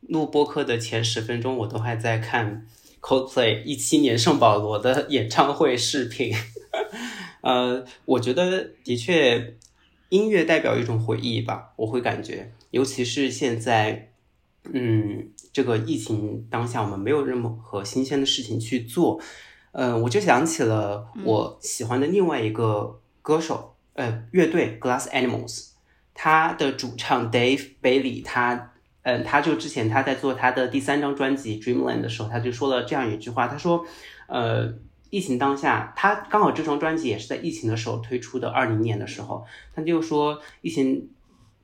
[0.01, 2.67] 录播课的前十分钟，我都还在看
[3.01, 6.33] Coldplay 一七年圣保罗的演唱会视频。
[7.43, 9.57] 呃，我觉得的确。
[10.15, 14.13] 音乐代表一种回忆吧，我会感觉，尤其是现在，
[14.73, 19.21] 嗯，这个疫情当下，我们没有任何新鲜的事情去做，
[19.73, 25.71] 嗯，我就想起了我喜欢的另外一个歌手，呃，乐队 Glass Animals，
[26.15, 28.71] 他的主唱 Dave Bailey，他，
[29.03, 33.85] 嗯，他就之前他在做他的第三张专辑 Dreamland 的时候，他就说了这样一句话，他说，
[34.29, 34.73] 呃。
[35.15, 38.49] 疫情当下，他刚好这张专辑也是在疫情的时候推出的。
[38.49, 41.09] 二零年的时候，他就说，疫情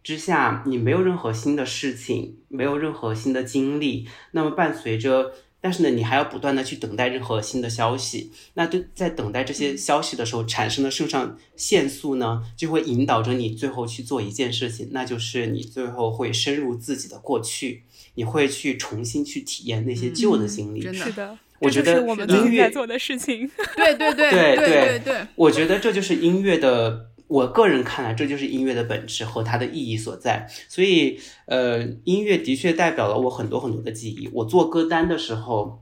[0.04, 8.30] 之下，你没有任何新的事情，没有任何新的经历，那么伴随着，但是呢，你还要不断的去等待任何新的消息。
[8.54, 17.82] 那就在等待这些消息的时候，产生的肾上腺素呢，就会引导着你最后去做一件事情，那就是你最后会深入自己的过去，
[18.14, 20.80] 你会去重新去体验那些旧的经历。
[20.92, 21.36] 是的。
[21.60, 27.06] 我觉得音乐做的事情， 对对对对对对，我觉得这就是音乐的。
[27.30, 30.48] 我个人看来，这就是音乐的本质和它的意义所在。
[30.68, 34.28] 所以，呃，音乐的确代表了我很多很多的记忆。
[34.32, 35.80] 我做歌单的时候，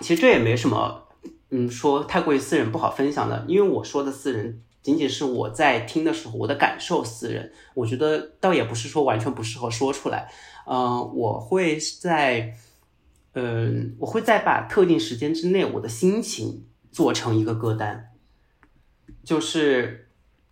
[0.00, 1.04] 其实这也没什么，
[1.48, 3.42] 嗯，说太过于私人不好分享的。
[3.48, 7.50] 因为我说的私人，仅仅是我在听的时候我的感受私人。
[7.72, 10.30] 我觉得倒也不是说完全不适合说出来。
[10.66, 12.54] 嗯，我会在。
[13.34, 18.10] 嗯，我会在把特定时间之内我的心情做成一个歌单，
[19.24, 20.08] 就是，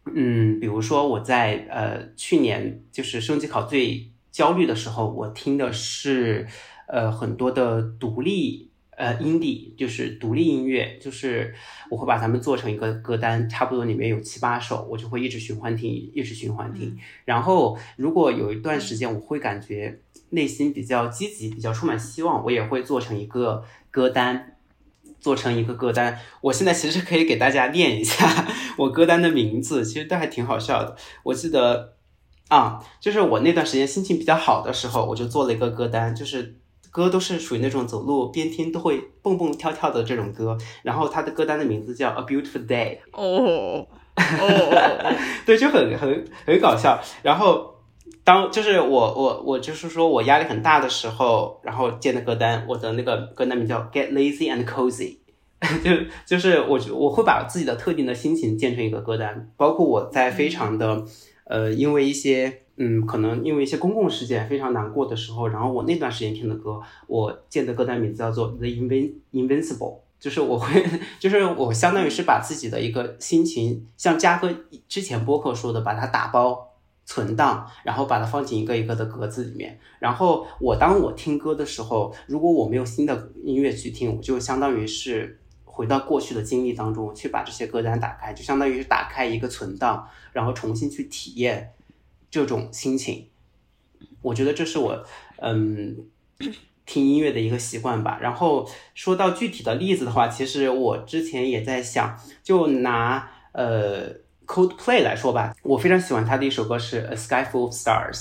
[0.07, 6.47] 嗯，比如说我在呃去年就是升级考最焦虑的时候，我听的是
[6.89, 11.55] 呃很多的独立呃 indie，就是独立音乐，就是
[11.91, 16.99] 我会把它们做成一个歌单，差不多里面有七八首，我就会一直循环听，一直循环听。
[17.27, 20.01] 然后如果有一段时间我会感觉。
[20.31, 24.57] 内心比较积极，比较充满希望，我也会做成一个歌单，
[25.21, 26.19] 做成一个歌单。
[26.41, 30.97] 我现在其实可以给大家念一下我歌单的名字，其实都还挺好笑的。
[31.25, 31.95] 我记得
[32.49, 36.57] 啊，就是我那段时间心情比较好的时候，我就做了一个歌单，就是
[36.91, 40.57] 歌都是属于那种走路边听都会蹦蹦跳跳的这种歌。
[40.83, 42.99] 然后它的歌单的名字叫 A Beautiful Day。
[43.13, 43.85] 哦
[44.17, 45.15] 哦，
[45.45, 47.03] 对，就很很很搞笑。
[47.23, 47.80] 然后。
[48.31, 55.17] 当就是我我我就是说我压力很大的时候，然后建的歌单，我的那个歌单名叫 Get Lazy and Cozy，
[55.83, 55.91] 就
[56.25, 61.05] 就是我我会把自己的特定的心情建成一个歌单，包括我在非常的
[61.43, 70.85] 呃因为一些嗯可能因为一些公共事件非常难过的时候，然后我那段时间听的歌，我建的歌单名字叫做 The Invin Invincible，就是我会
[71.19, 74.55] 就是我相当于是把自己的一个心情，像嘉哥
[74.89, 76.69] 之前播客说的，把它打包。
[77.11, 79.77] 存档，然后把它放进一个一个的格子里面。
[79.99, 91.73] 然后我当我听歌的时候，如果我没有新的音乐去听，我就相当于是回到过去的经历当中去把这些歌单打开，就相当于是打开一个存档，然后重新去体验
[92.31, 93.27] 这种心情。
[94.23, 95.05] 我觉得这是我
[95.39, 96.07] 嗯
[96.87, 98.21] 听音乐的一个习惯吧。
[98.23, 104.30] 然后说到具体的例子的话，其实我之前也在想，就拿呃。
[104.51, 108.15] Coldplay 来说吧，我非常喜欢他的一首歌是《A Sky Full of Stars》，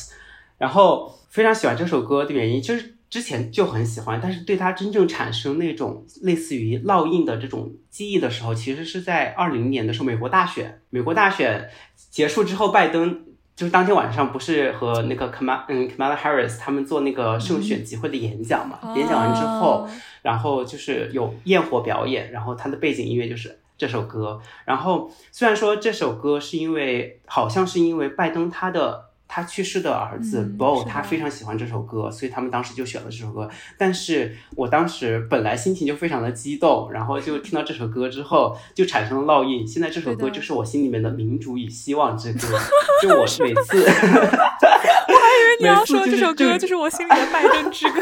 [0.59, 11.67] 然后非常喜欢这首歌的原因就是之前就很喜欢，但是对他真正产生那种类似于烙印的这种记忆的时候，其实是在二零年的时候，美国大选，美国大选
[12.11, 13.25] 结束之后，拜登
[13.55, 18.93] 就是当天晚上不是和那个 Kamala 嗯 Kamala Harris 他们做那个胜选集会的演讲嘛？
[18.95, 19.89] 演讲完之后，
[20.21, 23.57] 然后就是有焰火表演，然后他的背景音乐就是。
[23.79, 33.49] 这首歌，然后虽然说这首歌是因为好像是因为拜登他的他去世的儿子 Bo 他非常喜欢这首歌，所以他们当时就选了这首歌。
[33.77, 39.65] 但是我当时本来心情就非常的激动，然后就听到这首歌之后就产生了烙印。
[39.65, 42.59] 现在这首歌就是我心里面的民主与希望之歌，
[43.01, 48.01] 就我 每次，我还以为你要说这首歌就是我心里的拜登之歌。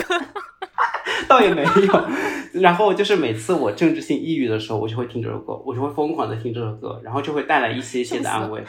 [1.30, 1.69] 倒也没有。
[2.53, 8.63] 然后就是每次我政治性抑郁的时候，我就会听这首歌，我就会疯狂的听这首歌，然后就会带来一些些的安慰。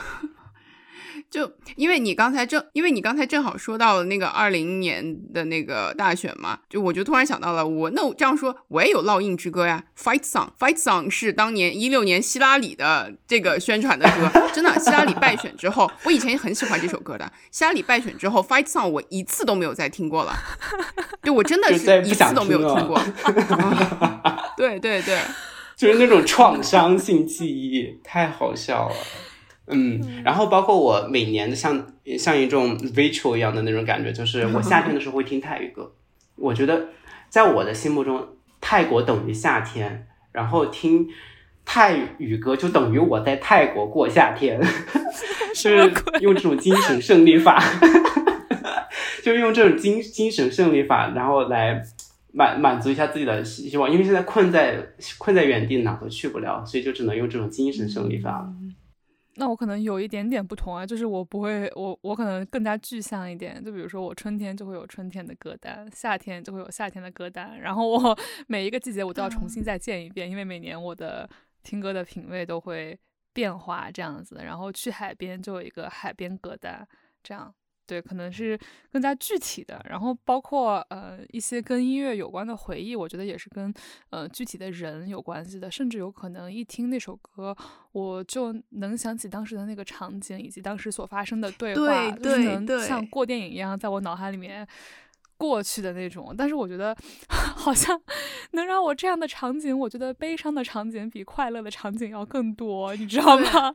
[1.30, 20.32] 就因为你刚才正，因为你刚才正好说到了那个二零年的那个大选嘛，就我就突然想到了，我那我这样说，我也有烙印之歌呀，Fight Song，Fight Song 是当年一六年希拉里的这个宣传的歌，真的，希拉里败选之后，我以前也很喜欢这首歌的，希拉里败选之后，Fight Song 我一次都没有再听过了，
[21.22, 22.98] 就我真的是一次都没有听过，
[24.56, 25.20] 对对对，
[25.76, 28.94] 就是那种创伤性记忆，太好笑了。
[29.70, 31.86] 嗯，然后包括我每年的像
[32.18, 35.92] 像一种 ritual 一样的那种感觉，就是我夏天的时候会听泰语歌。
[36.36, 36.88] 我觉得
[37.28, 38.26] 在我的心目中，
[38.60, 41.08] 泰国等于夏天，然后听
[41.64, 44.60] 泰语歌就等于我在泰国过夏天，
[45.54, 47.62] 是用这种精神胜利法，
[49.22, 51.82] 就是用这种精精神胜利法，然后来
[52.32, 53.90] 满满足一下自己的希望。
[53.90, 54.76] 因为现在困在
[55.18, 58.48] 困在原地，哪都去不了，所以就只能用这种精神胜利法。
[59.38, 63.64] 那我可能有一点点不同啊，就是我不会，我我可能更加具象一点。
[63.64, 68.18] 就比如说，我春天就会有春天的歌单，夏天就会有夏天的歌单，然后我
[68.48, 71.28] 每一个季节我都要重新再见一遍，因为每年我的
[71.62, 72.98] 听歌的品味都会
[73.32, 74.40] 变化这样子。
[74.44, 76.86] 然后去海边就有一个海边歌单，
[77.22, 77.54] 这样。
[77.88, 78.56] 对，可能是
[78.92, 83.72] 更加具体的，然后包括呃一些跟音乐有关的回忆，我觉得也是跟
[84.10, 87.56] 呃具体的人有关系的，甚至有可能一听那首歌，
[87.92, 94.68] 我就能想起当时的那个场景以及当时所发生的对话，就是能像过电影一样在我脑海里面。
[95.38, 96.94] 过去的那种，但是我觉得
[97.30, 97.98] 好像
[98.52, 103.74] 能让我这样的场景，我觉得悲伤的场景比快乐的场景要更多，你知道吗？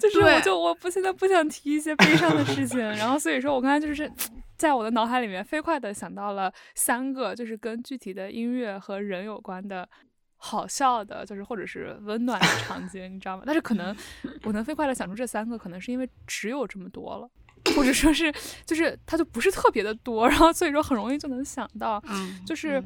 [0.00, 4.10] 就是我就我不现在不想提一些悲伤的事情，然后所以说我刚才就是
[4.56, 9.86] 在我的脑海里面飞快的想到了三个，就是跟具体的音乐和人有关的
[10.38, 13.42] 好笑的，就是或者是温暖的场景，你知道吗？
[13.44, 13.94] 但是可能
[14.44, 17.28] 我能飞快的想出这三个，可能是因为只有这么多了。
[17.74, 18.32] 或者说是，
[18.64, 22.02] 就是它就不是特别的多，然后所以说很容易就能想到，
[22.44, 22.82] 就是。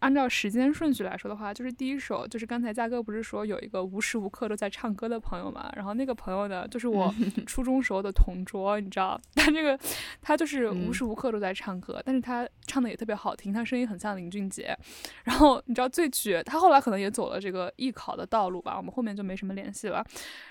[0.00, 5.72] 按照时间顺序来说的话，就是第一首，就是刚才嘉哥不是说有一个无时无刻都在唱歌的朋友嘛？
[5.74, 7.14] 然后那个朋友呢，就是我
[7.46, 9.78] 初中时候的同桌，你知道， 他这个
[10.20, 14.76] 他就是无时无刻都在唱歌，但是他唱的也特别好听，他声音很像林俊杰。
[15.24, 20.04] 然后你知道最绝，他后来可能也走了这个艺考的道路吧，我们后面就没什么联系了。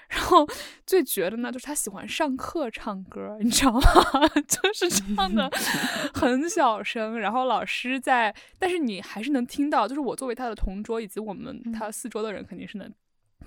[0.10, 0.48] 然后
[0.88, 3.82] 最绝的呢，就是他喜欢上课唱歌，你知道吗？
[4.48, 5.48] 就是唱的
[6.16, 9.36] 很小声，然后老师在，但是你还是。
[9.36, 12.90] 能听到，就是我作为他的同桌，以及我们他四桌的人，肯定是能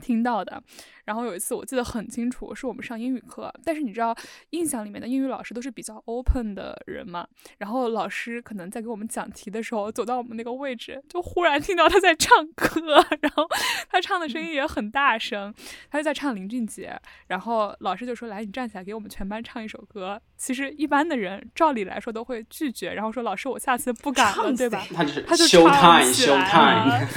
[0.03, 0.63] 听到的。
[1.09, 4.15] 然后有一次我记得很清楚，是我们上英语课，但是你知道，
[4.51, 7.27] 印象里面的英语老师都是比较 open 的人嘛。
[7.57, 13.49] 然后老师可能在给我们讲题的时候，走到我们那个位置，就忽然听到他在唱歌， 然后
[13.89, 15.55] 他唱的声音也很大声，
[15.91, 16.95] 他就在唱林俊杰。
[17.29, 27.09] 然后老师就说：“来，你站起来给我们全班唱一首歌。”其实一般的人照理来说都会拒绝，然后说：“老师，我下次不敢了，对吧？”他就是他就唱起来了，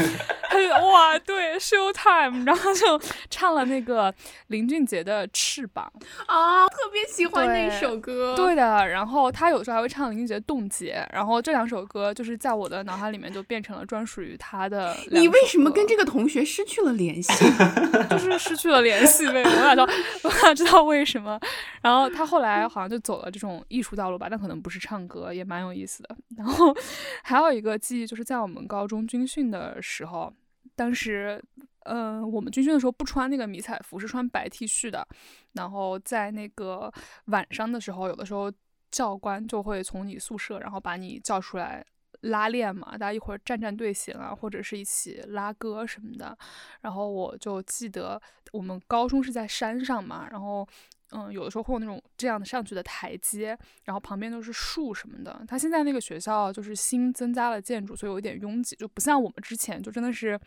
[0.50, 2.98] 他就哇，对，show time，然后就
[3.30, 3.81] 唱了那。
[3.82, 4.14] 那个
[4.48, 5.92] 林俊杰的翅膀
[6.28, 8.36] 啊，特别喜欢那首歌。
[8.36, 14.96] 对的，然后他有时候还会唱林俊杰的冻结，然后这两首歌就是在我的脑海里面就变成了专属于他的。
[15.10, 17.34] 你为什么跟这个同学失去了联系？
[18.10, 19.88] 就是失去了联系呗，我想知道，
[20.24, 21.40] 我想知道为什么？
[21.82, 26.16] 然后他后来好像就走了这种艺术道路吧，但可能不是唱歌，也蛮有意思的。
[26.38, 26.76] 然后
[27.24, 30.32] 还有一个记忆，就是在我们高中军训的时候，
[30.76, 31.42] 当时。
[31.86, 35.08] 嗯，我们军训的时候不穿那个迷彩服，是穿白 T 恤的。
[35.54, 36.92] 然后在那个
[37.26, 38.52] 晚上的时候，有的时候
[38.90, 41.86] 教官就会从你宿舍，然后把你叫出来
[42.22, 46.38] 拉练嘛，大家一会儿站站队形啊，或者是一起拉歌什么的。
[46.82, 48.22] 然后我就记得
[48.52, 50.68] 我们高中是在山上嘛，然后。
[51.12, 55.44] 嗯，有的时候会有那种这样的上去的台阶，然后旁边都是树什么的。
[55.48, 60.40] 他现在那个学校就是新增加了建筑，所以有一点拥挤，就不像我们之前就真的是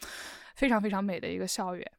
[0.56, 1.92] 非常非常美的一个校园。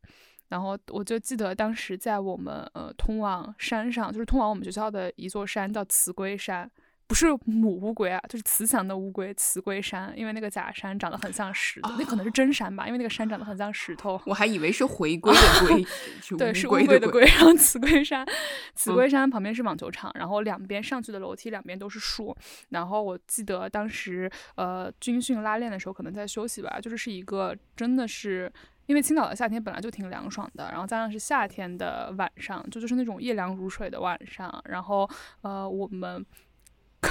[0.50, 6.70] 然后我就记得当时在我们呃通往山上，就是通往我们学校的一座山叫慈龟山。
[7.08, 10.12] 不是母乌龟啊，就是慈祥的乌龟，慈龟山。
[10.18, 12.88] 因为那个假山长得很像石头，那可能是真山吧？
[12.88, 14.20] 因为那个山长得很像石头。
[14.26, 15.86] 我还以为是回归的龟，
[16.38, 17.24] 对，是乌龟的龟。
[17.26, 18.26] 然后慈龟山，
[18.74, 22.36] 慈龟山旁边是网球场，然后两边上去的楼梯两边都是树。
[22.70, 28.52] 然后我记得当时呃军训拉练的时候，可能在休息吧，就是是一个真的是
[28.88, 34.64] 因为青岛的夏天本来就挺凉爽的，然后加上是夏天的晚上，就就是那种夜凉如水的晚上。
[34.66, 35.08] 然后
[35.42, 36.26] 呃我们。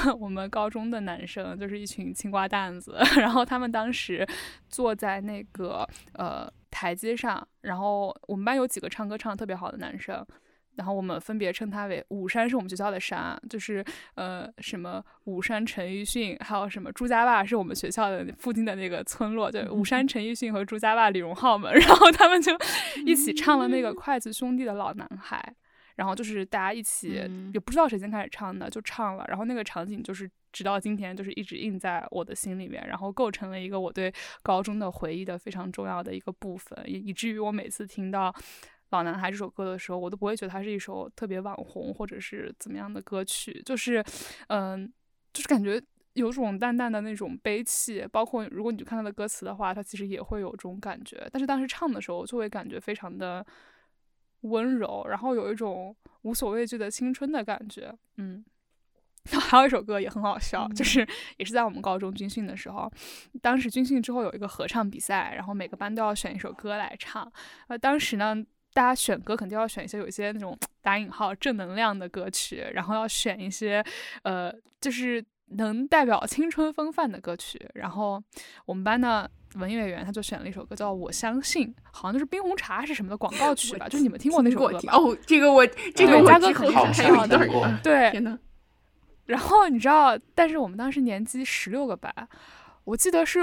[0.18, 4.26] 我们高中的男生，就是一群青瓜蛋子， 然后他们当时
[4.68, 10.24] 坐在那个呃台阶上，然后我们班有几个唱歌唱的特别好的男生。
[10.76, 13.84] 然后我们分别称他为武山，是我们学校的山，就是
[14.16, 22.52] 呃什么武山陈奕迅，还有什么朱家坝，是我们学校的附近的那个村落，就武山陈奕迅和朱家坝李荣浩们， 然后他们就
[23.06, 25.54] 一起唱了那个筷子兄弟的老男孩，
[25.96, 27.10] 然后就是大家一起
[27.52, 38.34] 也不知道谁先开始唱的就唱了，然后那个场景就是直到今天就是一直印在我的心里面，然后构成了一个我对高中的回忆的非常重要的一个部分，以以至于我每次听到。
[38.90, 44.04] 老男孩这首歌的时候，我都不会觉得它是一首特别网红或者是怎么样的歌曲，就是，
[44.46, 44.86] 嗯，
[45.32, 45.82] 就是感觉
[46.12, 48.06] 有种淡淡的那种悲戚。
[48.12, 51.28] 包括如果你去看他的歌词的话，他其实也会有这种感觉。
[51.32, 53.44] 但是当时唱的时候，就会感觉非常的
[54.44, 57.94] 温柔，然后有一种无所畏惧的青春的感觉。
[58.16, 58.44] 嗯，
[59.38, 62.90] 还有一首歌也很好笑，就是也是在我们高中军训的时候，
[63.42, 67.30] 当时军训之后有一个合唱比赛，然后每个班都要选一首歌来唱。
[67.68, 68.44] 呃，当时呢。
[68.76, 73.80] 大家选歌肯定要选一些有一些那种 打引号正能量的歌曲，然后要选一些，
[74.24, 77.60] 呃，就是能代表青春风范的歌曲。
[77.74, 78.22] 然后
[78.66, 83.88] 我们班的文艺委员他就选了一首歌叫《我相信》，好像就是冰红茶是什么的广告曲吧？
[83.88, 84.92] 就是你们听过那首歌吗？
[84.92, 87.68] 哦，这个我这个嘉哥肯定是听过。
[87.82, 88.12] 对，
[89.26, 92.12] 然后你知道，但是我们当时年级十六个班，
[92.84, 93.40] 我记得是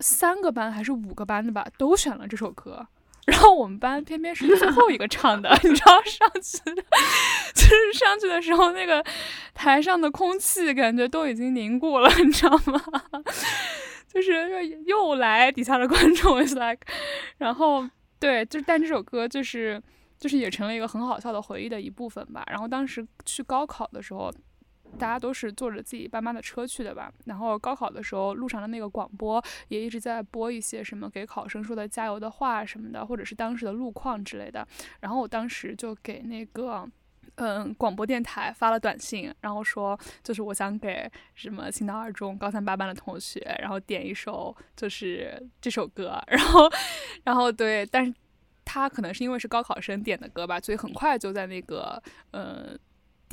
[0.00, 2.86] 三个班还是五个班的吧，都选了这首歌。
[3.26, 6.82] 然后我们班偏偏是最后一个唱的， 你知道上去的，
[7.54, 9.04] 就是上去的时候，那个
[9.54, 12.82] 台上的空气感觉都已经凝固了，你知道吗？
[14.12, 16.80] 就是又来底下的观众， is like，
[17.38, 19.80] 然后对，就但这首歌就是
[20.18, 22.44] 就是也成了一个很好笑的回忆的一部分吧。
[22.50, 24.32] 然后当时去高考的时候。
[24.98, 34.66] 大家都是坐着自己爸妈的车去的吧，然后高考的时候路上的那个广播也一直在播一些什么给考生说的加油的话什么的，或者是当时的路况之类的。
[35.00, 36.88] 然后我当时就给那个
[37.36, 46.70] 嗯广播电台发了短信，然后说就是我想给什么青岛二中高三八班的同学，然后点一首就是这首歌， 然后
[47.24, 48.14] 然后对，但是
[48.64, 52.00] 他可能是因为是高考生点的歌吧，所以很快就在那个
[52.32, 52.78] 嗯。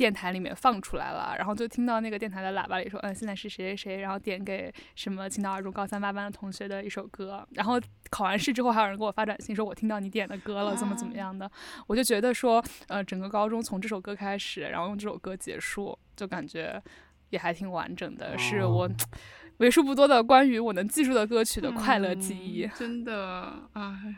[0.00, 7.78] 电台里面放出来了，然后就听到那个电台的喇叭里说：“嗯，现在是谁谁谁，然后点给什么青岛二中高三八班的同学的一首歌。”然后
[8.08, 11.50] 考完试之后，还有人给我发短信说：“我听到你点的歌了，怎么怎么样的。”
[11.86, 16.82] 我就觉得说，呃，整个高中从这首歌开始，然后用这首歌结束，就感觉
[17.28, 18.88] 也还挺完整的，是我
[19.58, 22.66] 为数不多的关于我能记住的歌曲的快乐记忆。
[22.74, 24.16] 真的，哎。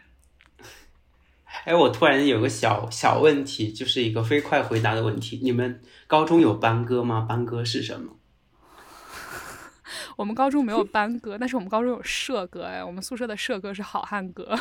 [1.64, 5.40] 哎，我突然有个小小问题，就是一个飞快回答的问题。
[5.42, 7.24] 你们高中有班歌吗？
[7.28, 8.16] 班歌是什么？
[10.16, 12.64] 我们高中没有班歌，但是我们高中有社歌。
[12.64, 14.57] 哎，我们宿舍的社歌是好汉歌。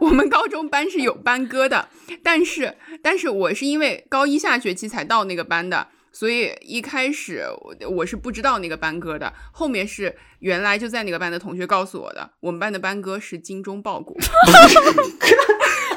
[0.00, 1.88] 我们高中班是有班歌的，
[2.22, 5.88] 但是但是我是因为高一下学期才到那个班的。
[6.16, 12.30] 所以一开始我我是不知道那个班歌的，后面是原来就在那个班的同学告诉我的。
[12.40, 14.16] 我们班的班歌是精忠报国。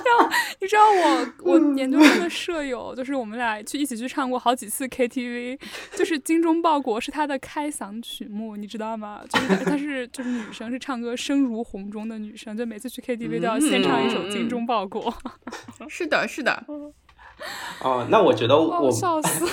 [0.10, 5.58] 然后你知道我我研究生的舍友，就是我们俩去一起去唱过好几次 KTV，
[5.96, 9.22] 就是精忠报国是他的开嗓曲目，你知道吗？
[9.30, 15.16] 就是他是就是女生是唱歌声如洪钟的女生，就每次去 KTV 都要先唱一首精忠报国。
[15.88, 16.66] 是的，是的。
[17.82, 19.46] 哦，那我觉得我笑死。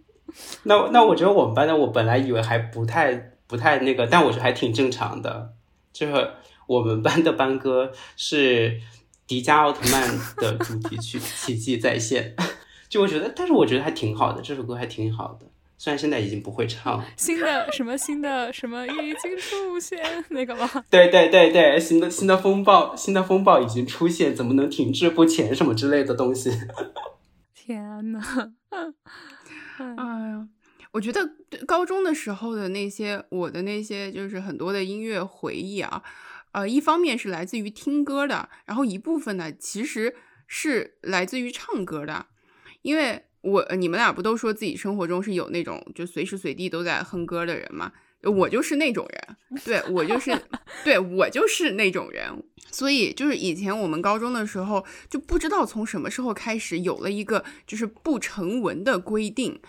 [0.64, 3.14] 那那我觉得我们班的我本来以为还不太
[3.46, 5.52] 不太那个，但我觉得还挺正常的。
[5.92, 6.30] 就是
[6.66, 8.80] 我们班的班歌是
[9.26, 12.34] 迪迦奥特曼的主题曲《奇迹再现》，
[12.88, 15.46] 就我觉得，但是我觉得还挺好的，这首歌还挺好的。
[15.76, 20.68] 虽然现在已经不会唱新的什么新的什么已经出现那个吗？
[20.88, 26.50] 对对对对，新的新的风暴，新的风暴已经出现，怎么能停滞不前什么之类的东西？
[27.66, 28.52] 天呐，
[29.78, 30.46] 哎呀，
[30.92, 31.30] 我觉得
[31.66, 36.02] 高中的时候的那些我的那些就是很多的音乐回忆啊，
[36.52, 40.14] 呃，一方面是来自于听歌的，然后一部分呢其实
[40.46, 42.26] 是来自于唱歌的，
[42.82, 47.92] 因为我你们俩不都说自己生活中是有那种就随时随地都在哼歌的人吗？
[48.30, 50.36] 我就是那种人， 对我就是，
[50.84, 59.60] 对我就是那种人，所以就是以前我们高中的时候就不知道从什么时候开始有了一个就是不成文的规定，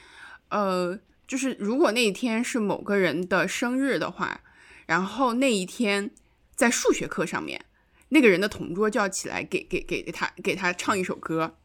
[0.49, 4.41] 呃，就是如果那一天是某个人的生日的话，
[4.86, 6.12] 然后那一天
[6.56, 7.66] 在数学课上面，
[8.10, 11.58] 那个人的同桌就要起来给给给他给他唱一首歌。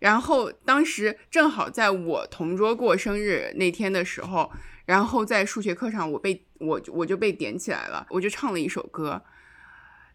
[0.00, 4.50] 然后当时正好在我同桌过生日那天的时候，
[4.90, 9.22] 然后在数学课上我被我我就被点起来了，我就唱了一首歌。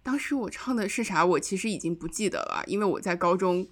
[0.04, 1.26] 当时我唱的是啥？
[1.26, 3.66] 我其实已经不记得了，因为我在高中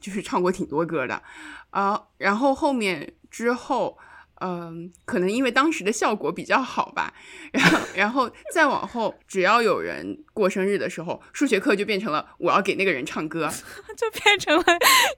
[0.00, 1.22] 就是唱过挺多歌的
[1.70, 2.08] 啊。
[2.18, 3.96] 然后后面之后。
[4.40, 7.12] 嗯，可能因为当时的效果比较好吧，
[7.52, 13.48] 然后，然后再往后，只要有人过生日的时候，数学课就变成了我要给那个人唱歌，
[13.96, 14.64] 就变成了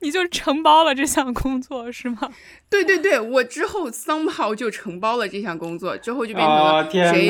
[0.01, 2.33] 你就承包了这项工作是吗？
[2.71, 7.29] 对对对，我之后 somehow 就承包了这项工作，之后就变成了谁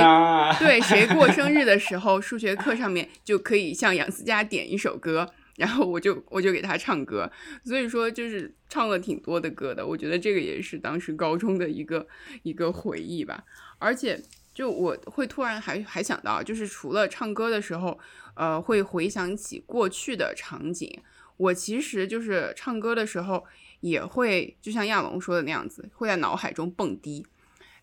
[0.59, 5.33] 对谁过生日的时候， 数学课上面就可以向杨思佳点一首歌。
[5.61, 7.31] 然后我就我就给他唱歌，
[7.63, 9.87] 所以说就是唱了挺多的歌的。
[9.87, 12.07] 我觉得这个也是当时高中的一个
[12.43, 13.45] 一个回忆吧。
[13.79, 14.19] 而且
[14.55, 17.99] 就我会突然还还想到，就是除了唱歌的时候，
[18.35, 20.91] 呃，会回想起过去的场景。
[21.37, 23.45] 我其实就是唱歌的时候
[23.81, 27.27] 也会，就像亚龙说的那样子，会在脑海中蹦迪，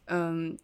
[0.06, 0.58] 嗯。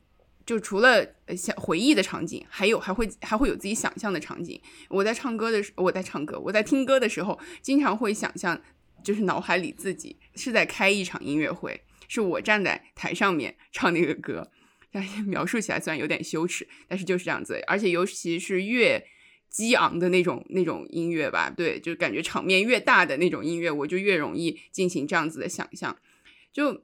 [0.46, 1.06] 就除了
[1.38, 4.60] 想回忆的场景，还有还会还会有自己想象的场景。
[4.90, 8.62] 我在唱歌的时，我在唱歌，我在听歌的时候，经常会想象，
[9.04, 14.52] 就是脑海里自己是在开一场音乐会，是我站在台上面唱那个歌。
[14.92, 17.64] 但描述起来虽然有点羞耻，但是就是这样子。
[17.66, 19.02] 而且尤其是越
[19.50, 25.98] 激昂的那种那种音乐吧，对，就感觉场面越大的那种音乐，我就越容易进行这样子的想象，
[26.52, 26.84] 就。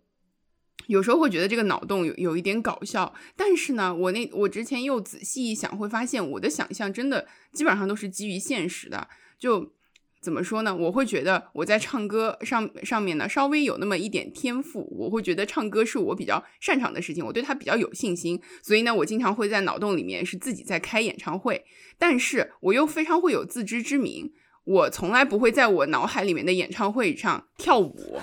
[0.90, 9.08] 有时候会觉得这个脑洞有有一点搞笑，但是呢，我那我之前又仔细一想，会发现我的想象真的基本上都是基于现实的。
[9.38, 9.72] 就
[10.20, 10.76] 怎么说呢？
[10.76, 14.92] 我会觉得我在唱歌上上面呢，稍微有那么一点天赋。
[14.98, 18.42] 我会觉得唱歌是我比较擅长的事情，我对它比较有信心。
[18.64, 21.64] 所以呢，我经常会在脑洞里面是自己在开演唱会，
[22.00, 24.34] 但是我又非常会有自知之明。
[24.70, 28.20] 我从来不会在我脑海里面的演唱会上跳舞，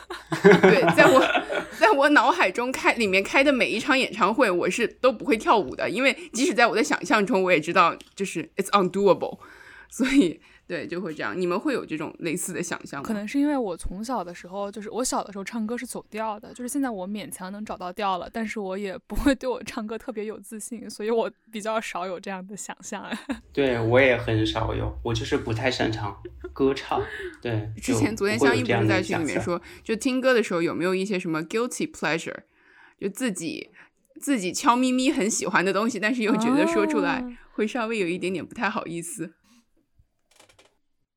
[0.62, 1.20] 对，在我
[1.76, 9.40] 在我脑海中开里面开的每一场演唱会，我是都不会跳舞的，因为即使在我的想象中，我也知道就是 it's undoable，
[9.90, 10.40] 所以。
[10.67, 11.41] 对，就会这样。
[11.41, 13.07] 你们会有这种类似的想象吗？
[13.07, 23.09] 可能是因为我从小的时候，就是我小的时候唱歌是走调的，就是现在我勉强能找到调了，但是我也不会对我唱歌特别有自信，所以我比较少有这样的想象。
[23.55, 26.17] 对我也很少有，我就是不太擅长
[26.53, 27.01] 歌唱。
[27.41, 32.39] 对，之前昨天香一不是在群里面说，就听歌的时候有没有一些什么 guilty pleasure，
[33.01, 33.71] 就自己
[34.21, 39.35] 自己悄咪咪很喜欢的东西，但是又觉得说出来会稍微有一点点不太好意思。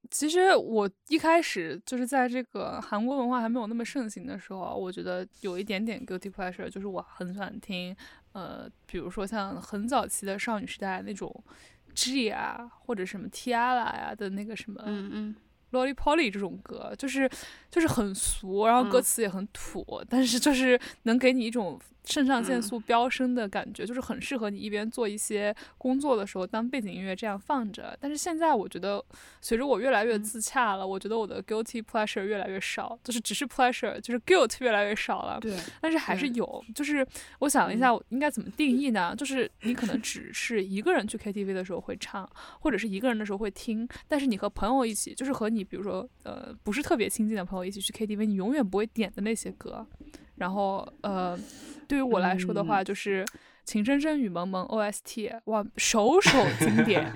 [0.10, 7.96] 其实我一开始就是在这个韩国文化还没有那么盛行的时候，我觉得有一点点 guilty pleasure，就是我很喜欢听，
[8.32, 11.32] 呃，比如说像很早期的少女时代那种
[11.94, 15.36] G 啊，或者什么 Tiara 呀的那个什么，嗯嗯
[15.72, 17.30] ，Lolly Polly 这种歌，就是
[17.70, 21.80] 就是很俗，然后歌词也很土，但是就是能给你一种。
[22.06, 27.96] 肾上腺素飙升的感觉，就是很适合你一边做一些工作的时候当背景音乐这样放着。
[28.02, 29.04] 但是现在我觉得，
[29.42, 35.40] 随着我越来越自洽了，我觉得我的 guilty pleasure 越来越少，就是只是 pleasure，就是 guilt 越来越少了。
[35.40, 36.66] 对，但是还是有。
[36.74, 37.06] 就是
[37.40, 39.14] 我想了一下，应该怎么定义呢？
[39.16, 42.28] 就是你可能只是一个人去 KTV 的时候会唱，
[42.62, 43.88] 或者是一个人的时候会听。
[44.08, 49.86] 但是你和朋友一起，就是和你比如说呃不是特别亲近的朋友一起去 KTV，你永远不会点的那些歌。
[50.36, 51.38] 然后呃。
[51.88, 53.26] 对于我来说的话，就是
[53.66, 57.12] 《情深深雨蒙蒙》OST，哇，首首经典。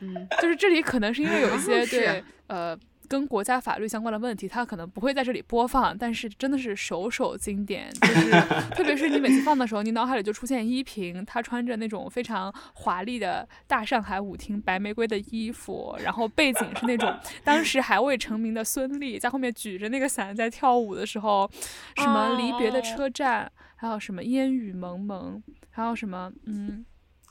[0.00, 2.76] 嗯，就是这里可能是因为有一 些对呃。
[3.08, 8.30] 跟国家法律相关的问题，他可能不会在这里播放，但是真的是首首经典，就是
[8.76, 21.50] 特别是你每次放的时候，你脑海里就出现依萍，她穿着那种非常华丽的大上海舞厅白玫瑰的衣服，然后背景是那种 当时还未成名的孙俪在后面举着那个伞在跳舞的时候，
[21.96, 26.84] 什么离别的车站，还有什么烟雨蒙蒙，还有什么嗯。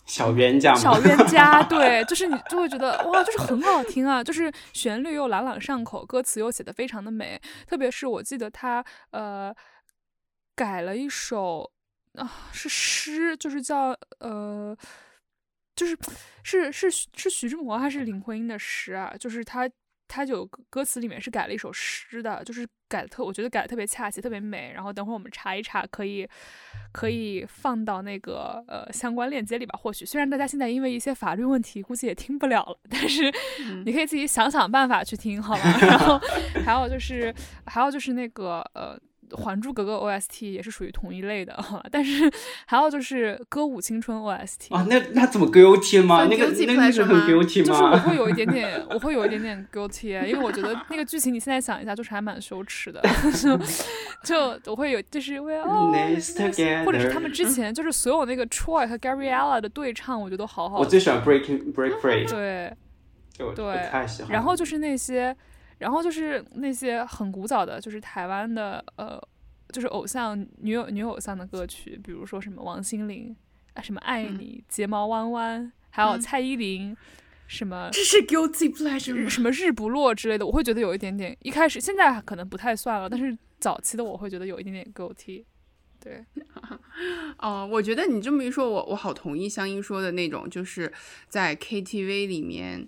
[0.05, 9.53] 小冤家，小冤家， 对，就是你就会觉得哇，就是很好听啊，就是旋律又朗朗上口，歌词又写的非常的美，特别是我记得他呃
[10.55, 11.71] 改了一首
[12.13, 14.77] 啊是诗，就是叫呃
[15.75, 15.97] 就是
[16.43, 19.69] 是是是徐志摩还是林徽因的诗啊，就是他。
[20.07, 24.71] 他就歌词里面是改了一首诗的，就是改的特，我觉得改的特别恰切，特别美。
[24.73, 26.27] 然后等会儿我们查一查，可以
[26.91, 29.77] 可以放到那个呃相关链接里吧。
[29.81, 33.31] 或许虽然大家现在因为一些法律问题，估计也听不了了，但是
[33.85, 35.77] 你可以自己想想办法去听，好吗？
[35.81, 36.19] 然后
[36.65, 37.33] 还有就是
[37.65, 38.95] 还有就是那个呃。
[39.35, 41.57] 《还珠格格》OST 也是属于同一类的，
[41.91, 42.31] 但是
[42.65, 46.27] 还有就是《歌舞青春》OST 啊，那那怎么 guilty 吗？
[46.29, 47.65] 那个那个是很 guilty 吗？
[47.65, 53.01] 就是我会有一点点，我会有一点点 guilty，因为我觉得那个剧情你现在想一下，就是还蛮羞耻的，
[54.23, 55.91] 就我会有就是为哦，
[56.85, 60.79] 或者是他们之前就是所有那个 Troy 和 Gabriella 的对唱，我觉得都好好。
[60.79, 62.29] 我最喜欢 Breaking Break Free。
[62.29, 62.73] 对，
[63.55, 63.89] 对。
[64.29, 65.35] 然后就是那些。
[65.77, 69.21] 然后就是那些很古早的，就是台湾的，呃，
[69.69, 73.35] 就是偶像女友女偶像的歌曲，比如说什么王心凌
[73.73, 76.95] 啊，什么爱你，睫毛弯弯，还有蔡依林，
[77.45, 85.43] 什么这是 guilty pleasure，什么日不落之类的，我会觉得有一点点，一开始现在可能不太算了，但是早期的我会觉得有一点点 guilty。
[85.99, 86.23] 对，
[87.39, 90.93] 哦，我觉得你这么一说，我我好同意香音说的那种，就是
[91.27, 92.87] 在 KTV 里面。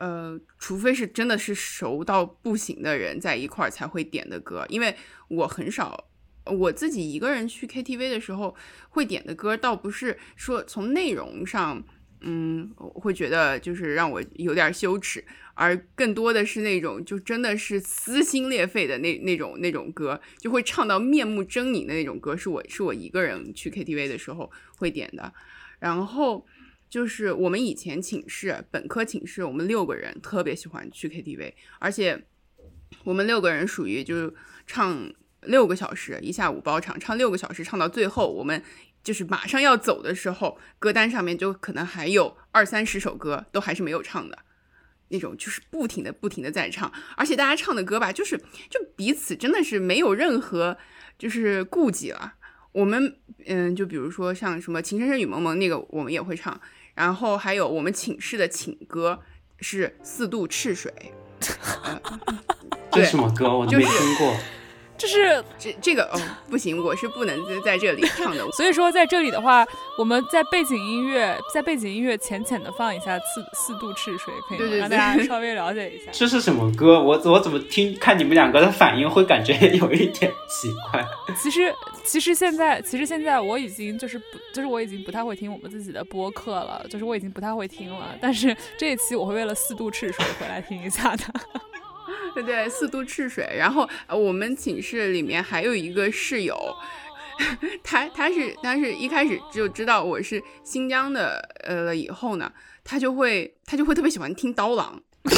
[0.00, 4.96] 呃，除非是真的是熟到不行的人在一块儿才会点的歌，因为
[5.28, 6.08] 我很少，
[6.46, 8.56] 我自己一个人去 KTV 的时候
[8.88, 11.84] 会点的歌，倒不是说从内容上，
[12.22, 15.22] 嗯，会觉得就是让我有点羞耻，
[15.52, 25.30] 而更多的是那种就真的是撕心裂肺的那那种那种歌，就会唱到面目狰狞的那种歌，是我是我一个人去 KTV 的时候会点的，
[25.78, 26.46] 然后。
[26.90, 32.26] 就是我们以前寝室本科寝室，我们六个人特别喜欢去 KTV，而且
[33.04, 34.34] 我们六个人属于就是
[34.66, 35.10] 唱
[35.42, 38.60] 六个小时一下午包场，唱六个小时唱到最后，我们
[39.04, 44.36] 就是马上要走的时候，歌单上面就可能还有二三十首歌都还是没有唱的
[45.10, 48.36] 那种，就是不停的不停的在唱，而且大家唱的歌吧，就是
[48.68, 50.76] 就彼此真的是没有任何
[51.16, 52.34] 就是顾忌了。
[52.72, 53.16] 我们
[53.46, 56.60] 嗯，就比如说像什么情深深雨蒙蒙那个，我们也会唱。
[57.00, 59.18] 然后还有我们寝室的寝歌
[59.60, 60.92] 是《四渡赤水》，
[62.92, 63.56] 这什么歌？
[63.56, 64.26] 我都没听过。
[64.34, 64.44] 就是
[65.58, 68.50] 这这个哦，不行，我是不能在在这里唱的。
[68.52, 69.66] 所以说在这里的话，
[69.98, 74.76] 我们在背景音乐，在背景音乐浅浅的放一下《四四渡赤水》，可以吗？
[74.76, 76.10] 让大家 稍微了解一下。
[76.12, 77.00] 这是什么歌？
[77.00, 81.04] 我我怎么听看你们两个的反应会感觉有一点奇怪。
[81.36, 81.74] 其实
[82.04, 88.14] 其实现在其实现在我已经就是不就是我已经不太会听我们自己的播客了，就是我已经不太会听了。
[88.20, 91.24] 但是这一期我会为了《四渡赤水》回来听一下的。
[92.34, 93.48] 对对，四渡赤水。
[93.56, 96.56] 然后我们寝室里面还有一个室友，
[97.82, 102.52] 他他是他是一开始就知道我是新疆的，呃了以后呢，
[102.84, 105.00] 他就会他就会特别喜欢听刀郎。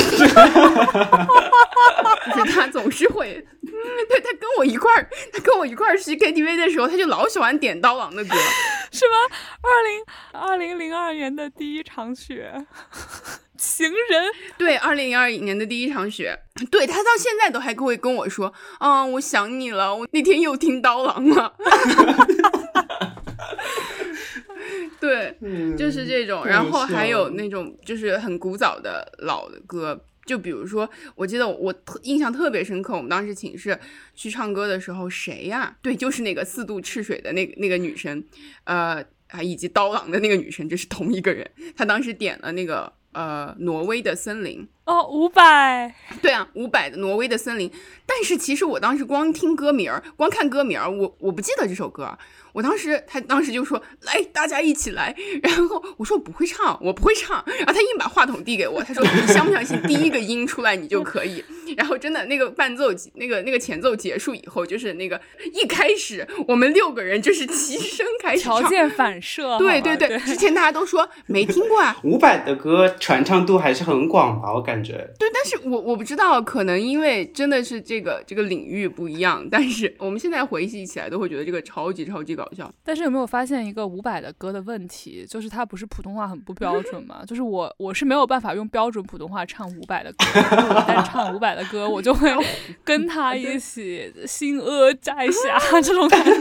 [2.34, 8.30] 就是他总是会，对他跟我一块儿，他跟我一块儿去 KTV 的时候，他就老喜欢点刀郎的歌，
[8.92, 9.16] 是吗？
[9.60, 12.64] 二零二零零二年的第一场雪。
[13.58, 16.36] 情人 对，二零二一年的第一场雪，
[16.70, 21.54] 对他到现在都还会跟我说，嗯，我想你了，我那天又听刀郎了，
[24.98, 25.36] 对，
[25.76, 33.78] 就是这种，然后还有那种就是很古早的老的歌，就比如说，我记得我特印象特别深刻，我们当时寝室
[34.14, 35.76] 去唱歌的时候，谁呀？
[35.82, 38.24] 对，就是那个四渡赤水的那个那个女生，
[38.64, 42.92] 呃啊，以及刀郎的那个女生，这是同一个人，她当时点了那个。
[43.12, 47.70] 呃，挪威的森林哦，五百，对啊，五百的挪威的森林。
[48.04, 52.18] 但是其实我当时光听歌名儿，光看歌名儿，我我不记得这首歌。
[52.52, 61.42] 我当时，他当时就说：“来，大家一起来。”然后我说：“我不会唱，我不会唱。”然后他硬把话筒递给我，他说：“你相不相信，第一个音出来你就可以？”
[61.78, 65.18] 然后真的，那个伴奏，那个那个前奏结束以后，就是那个
[65.54, 69.56] 一开始，我们六个人就是齐声开始唱，条件反射。
[69.56, 71.96] 对对对，之前大家都说没听过啊。
[72.04, 74.52] 伍佰的歌传唱度还是很广吧？
[74.52, 74.92] 我感觉。
[75.18, 79.44] 对，但是我我不知道，可能因为真的是这个这个领域不一样。
[79.50, 82.72] 但是我们现在回忆起来，都会觉得这个超级超级搞笑。
[82.84, 83.26] 但是有没有？
[83.32, 87.22] 发现一个伍佰的歌的问题，就是他不是普通话很不标准嘛？
[87.24, 90.24] 就是我我是没有办法用标准普通话唱伍佰的歌，
[91.06, 92.28] 唱伍佰的歌，我就会
[92.84, 96.32] 跟他一起心阿摘下 这种感觉，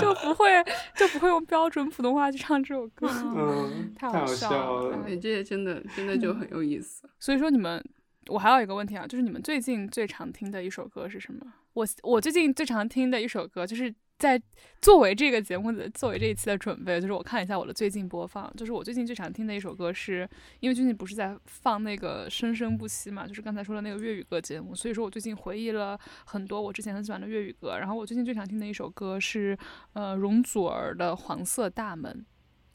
[0.00, 0.46] 就不会
[0.94, 7.08] 就不会用标准普通话去唱这首歌，嗯，太好笑了，这些真的真的就很有意思。
[7.18, 7.84] 所以以说你们，
[8.28, 11.52] 我还有一个问题啊，就是你们最近最常听的一首歌是什么？
[11.74, 13.94] 我我最近最常听的一首歌就是。
[14.18, 14.40] 在
[14.80, 20.26] 作为这个节目的作为这一期的准备，就是我看一下我的最近播放，就是我最近最常听的一首歌，是
[20.60, 29.54] 因为最近不是在放那个生生不息嘛，就是刚才说的那个粤语歌节目，所以说我最近回忆了很多我之前很喜欢的粤语歌，然后我最近最常听的一首歌是
[29.92, 32.10] 呃容祖儿的《黄色大门》，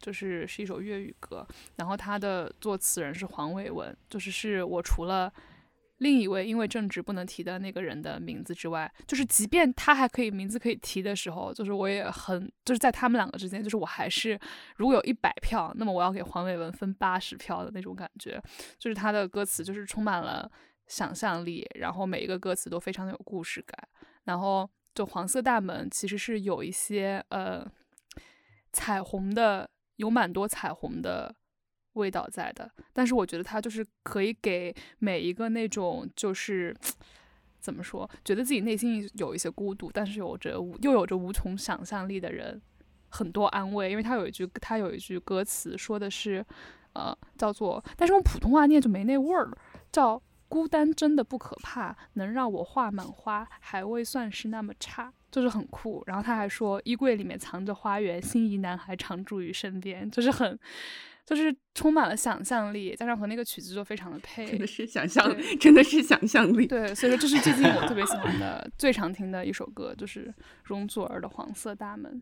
[0.02, 5.32] 就是是一首粤语歌，然后它的作词人是黄伟文，就是是我除了。
[6.02, 14.39] 另一位因为政治不能提的那个人的名字之外，就是即便他还可以名字可以提的时候，就是我也很就是在他们两个之间，就是我还是
[14.78, 18.41] 如果有一百票，那么我要给黄伟文分八十票的那种感觉。
[18.80, 20.52] 就是他的歌词就是充满了
[20.88, 23.88] 想象力，然后每一个歌词都非常的有故事感。
[24.24, 27.64] 然后就黄色大门其实是有一些呃
[28.74, 29.70] 彩虹的，
[30.02, 31.34] 有蛮多彩虹的。
[31.95, 36.74] 味道在的，但是我觉得它就是可以给每一个那种就是
[37.60, 42.62] 怎么说，觉得自己内心有一些孤独，但是有着又有着无穷想象力的人
[43.10, 43.91] 很多安慰。
[43.91, 46.45] 因为他有一句，他有一句歌词说的是，
[46.93, 49.52] 呃，叫做，但是用普通话念就没那味儿，
[49.91, 56.03] 叫孤单真的不可怕，能让我画满花，还未算是那么差，就是很酷。
[56.05, 60.59] 然后他还说，衣柜里面藏着花园，心仪男孩常驻于身边，就是很。
[61.23, 66.65] 就是充满了想象力，加上和那个曲子就非常的配，真的是想象，真的是想象力。
[66.65, 70.34] 对，所以说这是最近我特别喜欢的、 最常听的一首歌，就是
[70.65, 72.21] 容祖儿的《黄色大门》。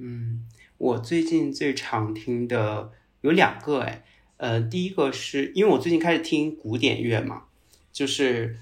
[0.00, 0.46] 嗯，
[0.78, 4.04] 我最近最常听的有两个，哎，
[4.36, 7.44] 呃，第一个是因为我最近开始听古典乐嘛，
[7.90, 8.58] 就是。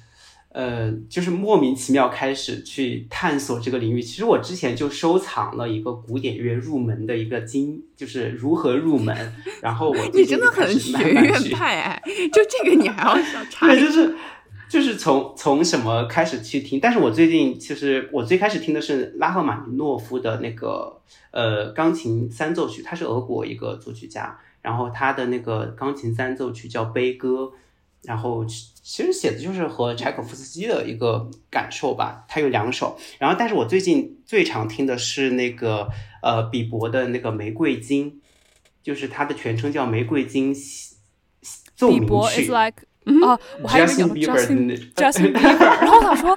[0.50, 4.02] 呃，就是莫名其妙开始去探索这个领域。
[4.02, 9.14] 其实我之前就收藏了一个古典乐入门的一个经，就是如何入门。
[9.60, 13.16] 然后我你真的很学院派哎， 就这个你还要
[13.50, 13.68] 查？
[13.68, 14.14] 对， 就是
[14.68, 16.80] 就是从从什么开始去听？
[16.80, 27.52] 但是我最近其实我最开始听的是拉赫玛尼诺夫的那个呃钢琴三奏曲，他是俄国一个作曲家，然后他的那个钢琴三奏曲叫悲歌。
[28.02, 32.98] 然后其实写的就是和柴可夫斯基的一个感受吧，他有两首。
[33.18, 35.88] 然后，但是我最近最常听的是那个
[36.22, 38.10] 呃比伯的那个《玫瑰金》，
[38.82, 40.54] 就是它的全称叫《玫瑰金
[41.74, 42.50] 奏鸣曲》。
[43.24, 46.36] 啊，我还以为讲 Justin Justin Bieber，然后我想说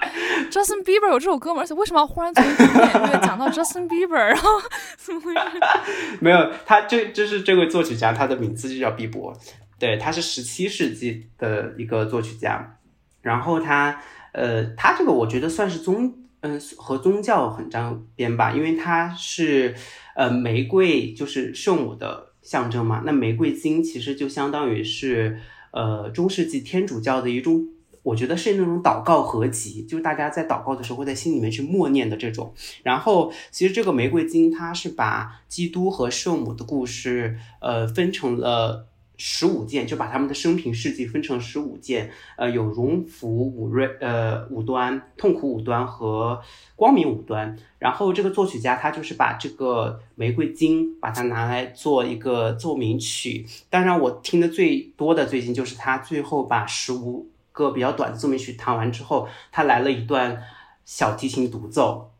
[0.49, 1.63] Justin Bieber 有这首歌吗？
[1.63, 4.13] 而且为什么要忽然从古典乐讲到 Justin Bieber？
[4.13, 4.49] 然后
[4.95, 5.41] 怎么回事？
[6.21, 9.37] 没有，他这这是这位作曲家，他的名字就叫毕博。
[9.81, 12.77] 对，他是十七世纪的一个作曲家，
[13.19, 13.99] 然后他，
[14.31, 19.73] 呃，他这个我觉得算是宗，嗯，和宗教很沾边吧，因为他是，
[20.15, 25.39] 呃，玫瑰就是圣母的象征嘛，那玫瑰金其实就相当于是，
[25.71, 27.67] 呃，中世纪天主教的一种，
[28.03, 32.53] 我觉得是那种祷告合集，就是大家在祷告的时候会在心里面去默念的这种。
[32.83, 38.85] 然后，其实这个玫瑰金它是把基督和圣母的故事，呃，分成了。
[39.23, 46.41] 十五件就把他们的生平事迹分成十五件，呃，有荣福五瑞呃五端、痛苦五端和
[46.75, 47.55] 光明五端。
[47.77, 53.45] 然后这个作曲家他就是把这个玫瑰金把它拿来做一个奏鸣曲。
[53.69, 60.41] 当然，我听的最多的最近就是他最后把十五个比较短的奏鸣曲弹完之后，他来了一段
[60.83, 62.11] 小提琴独奏，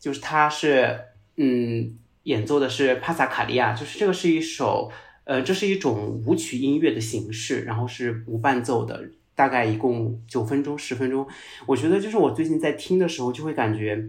[0.00, 1.02] 就是他是
[1.36, 4.90] 嗯演奏的是帕萨卡利亚，就是这个是一首。
[5.28, 11.26] 呃，这是一种舞曲音乐的形式，然后是无伴奏的，大概一共九分钟、十分钟。
[11.66, 14.08] 我觉得就是我最近在听的时候，就会感觉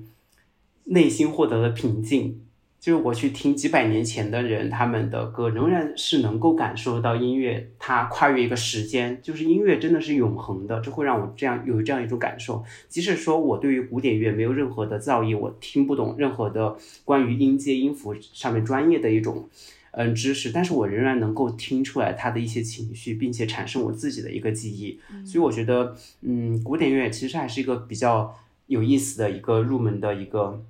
[0.86, 2.40] 内心获得了平静。
[2.80, 12.64] 就是我去听几百年前的人他们的歌，仍然是能够感受到音乐它跨越一个时间，就是音乐真的是永恒的，这会让我这样有这样一种感受。
[12.88, 19.50] 即使说我对于古典乐没有任何的造诣，我听不懂任何的关于音阶、音符上面专业的一种。
[19.92, 28.38] 嗯，知识，但是我仍然能够听出来他的一些情绪，并且产生我自己的一个记忆，所以我觉得，嗯，古典乐其实还是一个比较
[28.68, 30.64] 有意思的一个入门的一个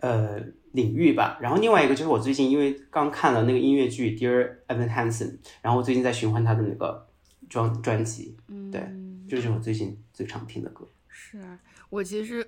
[0.00, 0.40] 呃
[0.72, 1.38] 领域吧。
[1.40, 5.28] 然后另外一个就是我最近因为刚看了那个音乐剧《Dear Evan Hansen》，
[5.62, 7.06] 然后我最近在循环他的那个
[7.48, 8.36] 专专辑，
[8.70, 8.82] 对，
[9.28, 10.86] 就是我最近最常听的歌。
[11.08, 11.58] 是啊。
[11.94, 12.44] 我其实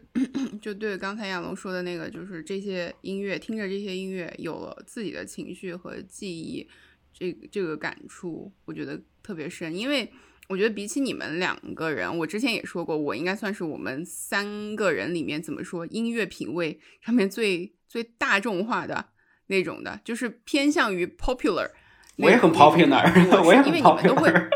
[0.60, 6.68] 就对刚才亚龙说的那个，就是这些音乐，听着这些音乐，有了自己的情绪和记忆，
[7.12, 9.72] 这这个感触，我觉得特别深。
[9.72, 10.12] 因为
[10.48, 19.10] 我觉得比起你们两个人，我之前也说过，我应该算是我们三个人里面怎么说，音乐品味 上面最最大众化的
[19.46, 21.70] 那种的，就是偏向于 popular。
[22.18, 24.48] 我也很 popular，我也很 popular。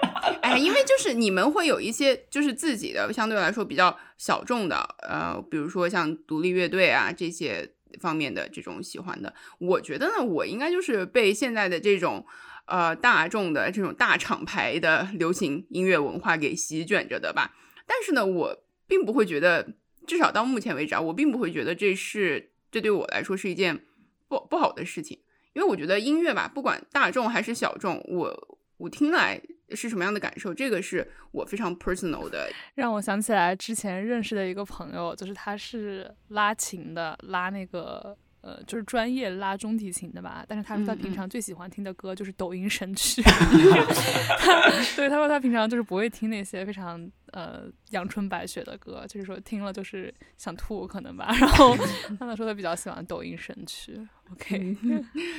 [0.51, 9.33] 哎，因为就是你们会有一些就是自己的相对来说比较小众的，呃，比如说像独立乐队啊这些方面的这种喜欢的。
[9.59, 12.27] 我觉得呢，我应该就是被现在的这种
[12.67, 17.55] 呃大众的这种大厂牌的流行音乐文化给席卷着的吧。
[17.87, 19.75] 但是呢，我并不会觉得，
[20.07, 23.85] 至少到目前为止啊，我并不会觉得这是这对我来说是一件
[24.27, 25.21] 不不好的事情。
[25.53, 28.59] 因为我觉得音乐吧，不管大众还是小众，我。
[28.81, 30.55] 我听来是什么样的感受？
[30.55, 32.51] 这个是我非常 personal 的。
[32.75, 38.17] 让我想起来之前认识的一个朋友，就是他是拉琴的，拉那个。
[38.43, 43.23] 呃，就是专业拉中提琴的吧，但是他说他平常最喜欢听的歌就是抖音神曲。
[44.97, 51.35] 对，他说他平常就是不会听那些非常呃阳春白雪的歌，就是说听了就是想吐可能吧。
[51.39, 51.77] 然后
[52.19, 53.95] 他说他比较喜欢抖音神曲。
[54.33, 54.77] OK，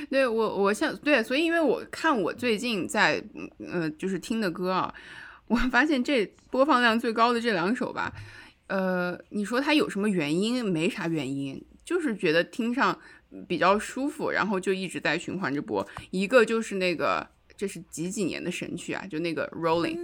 [0.08, 3.20] 对我我像对，所以因为我看我最近在
[3.66, 4.94] 呃就是听的歌啊，
[5.48, 8.12] 我发现这播放量最高的这两首吧，
[8.68, 10.64] 呃，你说它有什么原因？
[10.64, 11.60] 没啥原因。
[11.84, 12.98] 就是觉得听上
[13.48, 15.86] 比较舒服，然后就一直在循环着播。
[16.10, 17.26] 一个就是那个，
[17.56, 19.04] 这是几几年的神曲啊？
[19.10, 19.96] 就那个 Rolling，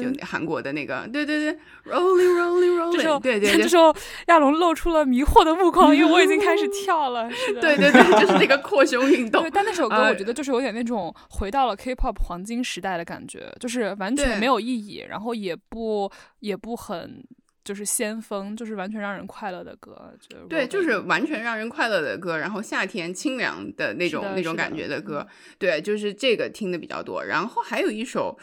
[0.00, 3.20] 就韩国的那个，对对对，Rolling Rolling Rolling。
[3.20, 3.94] 对对 对，这时候
[4.28, 7.28] 亚龙露出了迷惑的目光，因为我已经开始跳了。
[7.60, 9.42] 对对对，就是那个扩胸运动。
[9.42, 16.10] 对，但那首歌我觉得就是有点那种回到了 K-pop 黄金时代的感觉，就是完全没有意义，然后也不
[16.40, 17.22] 也不很。
[17.66, 20.14] 就是先锋，就是完全让人快乐的歌，
[20.48, 25.26] 对，就是完全让人快乐的歌，然后夏天清凉的那种那种感觉的歌，
[25.58, 27.24] 对，就是这个听的比较多。
[27.24, 28.38] 然后还有一首，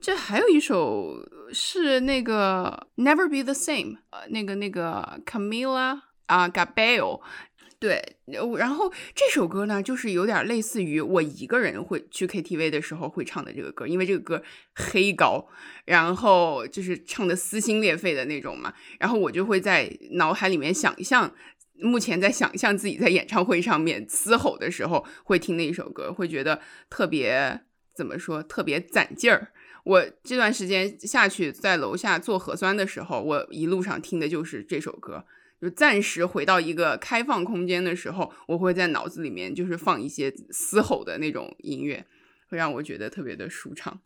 [0.00, 1.16] 这还有一首
[1.52, 7.20] 是那个 Never Be the Same，呃，那个那个 Camila 啊 Gabel。
[7.78, 8.16] 对，
[8.56, 14.42] 然后这首歌呢，就是有点类似于我一个人会去 KTV 的时候会唱的这个歌，因为这个歌
[14.74, 15.46] 黑高，
[15.84, 21.34] 然后就是唱的撕心裂肺的那种嘛，然后我就会在脑海里面想象，
[21.78, 27.60] 目前在想象自己在演唱会上面嘶吼的时候会听那一首歌，会觉得特别
[27.94, 29.48] 怎么说，特别攒劲儿。
[29.84, 35.26] 我这段时间下去在楼下做核酸的时候，我一路上听的就是这首歌。
[35.60, 42.04] 就暂时回到一个开放空间的时候，我会在脑子里面就是放一些嘶吼的那种音乐，
[42.50, 44.00] 会让我觉得特别的舒畅。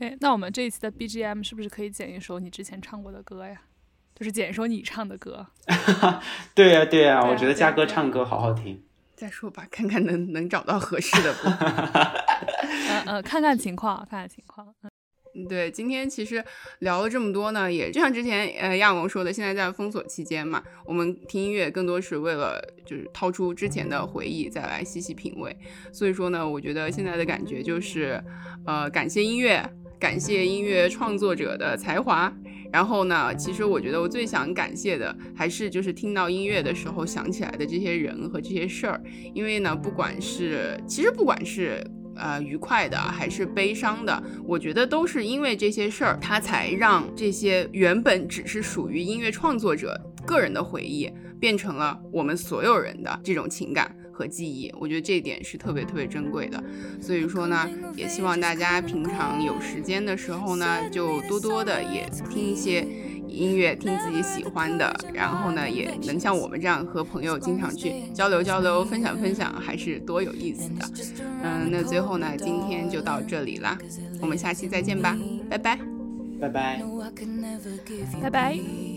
[0.00, 3.62] 哎，那我们这一期的 BGM 是不是可以剪一首你之前唱过的歌呀？
[4.14, 5.46] 就是剪一首你唱的歌。
[6.54, 8.82] 对呀，对呀，我觉得嘉哥唱歌好好听。
[9.14, 11.48] 再说吧，看看能能找到合适的不？
[12.90, 14.74] 嗯嗯，看看情况，看看情况。
[15.48, 16.42] 对，今天其实
[16.78, 25.56] 聊了这么多呢，也就像之前呃亚龙说的，现在在封锁期间嘛，我们听音乐更多是为了就是掏出之前的回忆再来细细品味。
[25.92, 28.22] 所以说呢，我觉得现在的感觉就是，
[28.64, 29.68] 呃，感谢音乐，
[29.98, 32.32] 感谢音乐创作者的才华。
[32.72, 39.02] 然后呢，其实我觉得我最想感谢的还是就是听到音乐的时候想起来的这些人和这些事儿，
[39.34, 41.84] 因为呢，不管是其实不管是。
[42.16, 44.22] 呃，愉快的还是悲伤的？
[44.44, 51.10] 我觉得都是因为这些事儿，它才让这些原本只是属于音乐创作者个人的回忆，
[51.40, 54.72] 变成了我们所有人的这种情感和记忆。
[54.78, 56.62] 我觉得这一点是特别特别珍贵的。
[57.00, 62.86] 所以说呢，也希望大家平常有时间的时候呢，就多多的也听一些。
[63.28, 70.88] 音乐听自己喜欢的，然后呢，也能像我们这样和朋友经常去交流交流、分享分享，还是多有意思的。
[71.42, 73.76] 嗯，那最后呢，今天就到这里啦，
[74.20, 75.16] 我们下期再见吧，
[75.48, 75.78] 拜拜，
[76.40, 76.82] 拜拜，
[78.22, 78.93] 拜拜。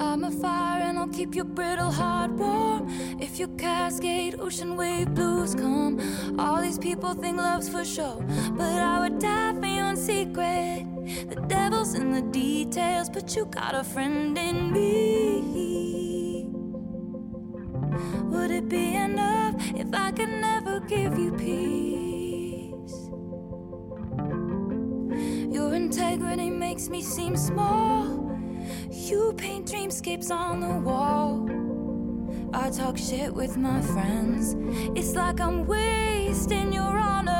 [0.00, 2.88] I'm a fire and I'll keep your brittle heart warm.
[3.20, 6.00] If your cascade ocean wave blues come,
[6.38, 8.24] all these people think love's for show,
[8.56, 10.86] but I would die for you in secret.
[11.28, 16.48] The devil's in the details, but you got a friend in me.
[18.30, 23.10] Would it be enough if I could never give you peace?
[25.54, 28.39] Your integrity makes me seem small.
[29.40, 31.48] Paint dreamscapes on the wall.
[32.52, 34.54] I talk shit with my friends.
[34.94, 37.39] It's like I'm wasting your honor.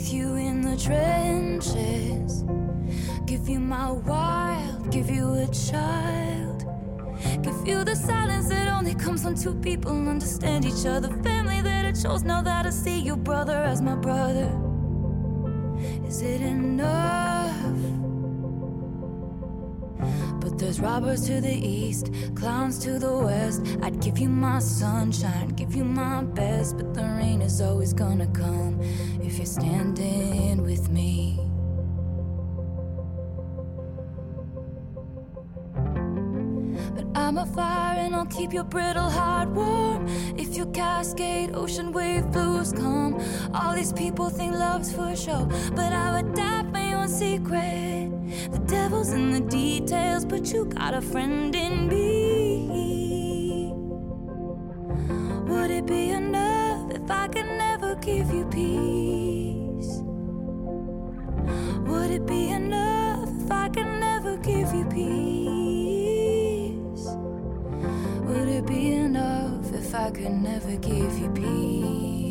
[0.00, 2.42] With you in the trenches,
[3.26, 6.64] give you my wild, give you a child,
[7.42, 11.84] give you the silence that only comes when two people understand each other, family that
[11.84, 12.22] I chose.
[12.22, 14.50] Now that I see your brother as my brother,
[16.06, 17.19] is it enough?
[20.60, 23.62] There's robbers to the east, clowns to the west.
[23.82, 26.76] I'd give you my sunshine, give you my best.
[26.76, 28.78] But the rain is always gonna come
[29.22, 31.39] if you're standing with me.
[37.30, 40.08] I'm a fire and I'll keep your brittle heart warm.
[40.36, 43.22] If your cascade ocean wave blues come,
[43.54, 45.48] all these people think love's for show.
[45.76, 48.10] But I would die for your secret.
[48.50, 53.70] The devil's in the details, but you got a friend in me.
[55.46, 60.02] Would it be enough if I could never give you peace?
[61.88, 63.89] Would it be enough if I could
[69.90, 72.30] if I could never give you peace?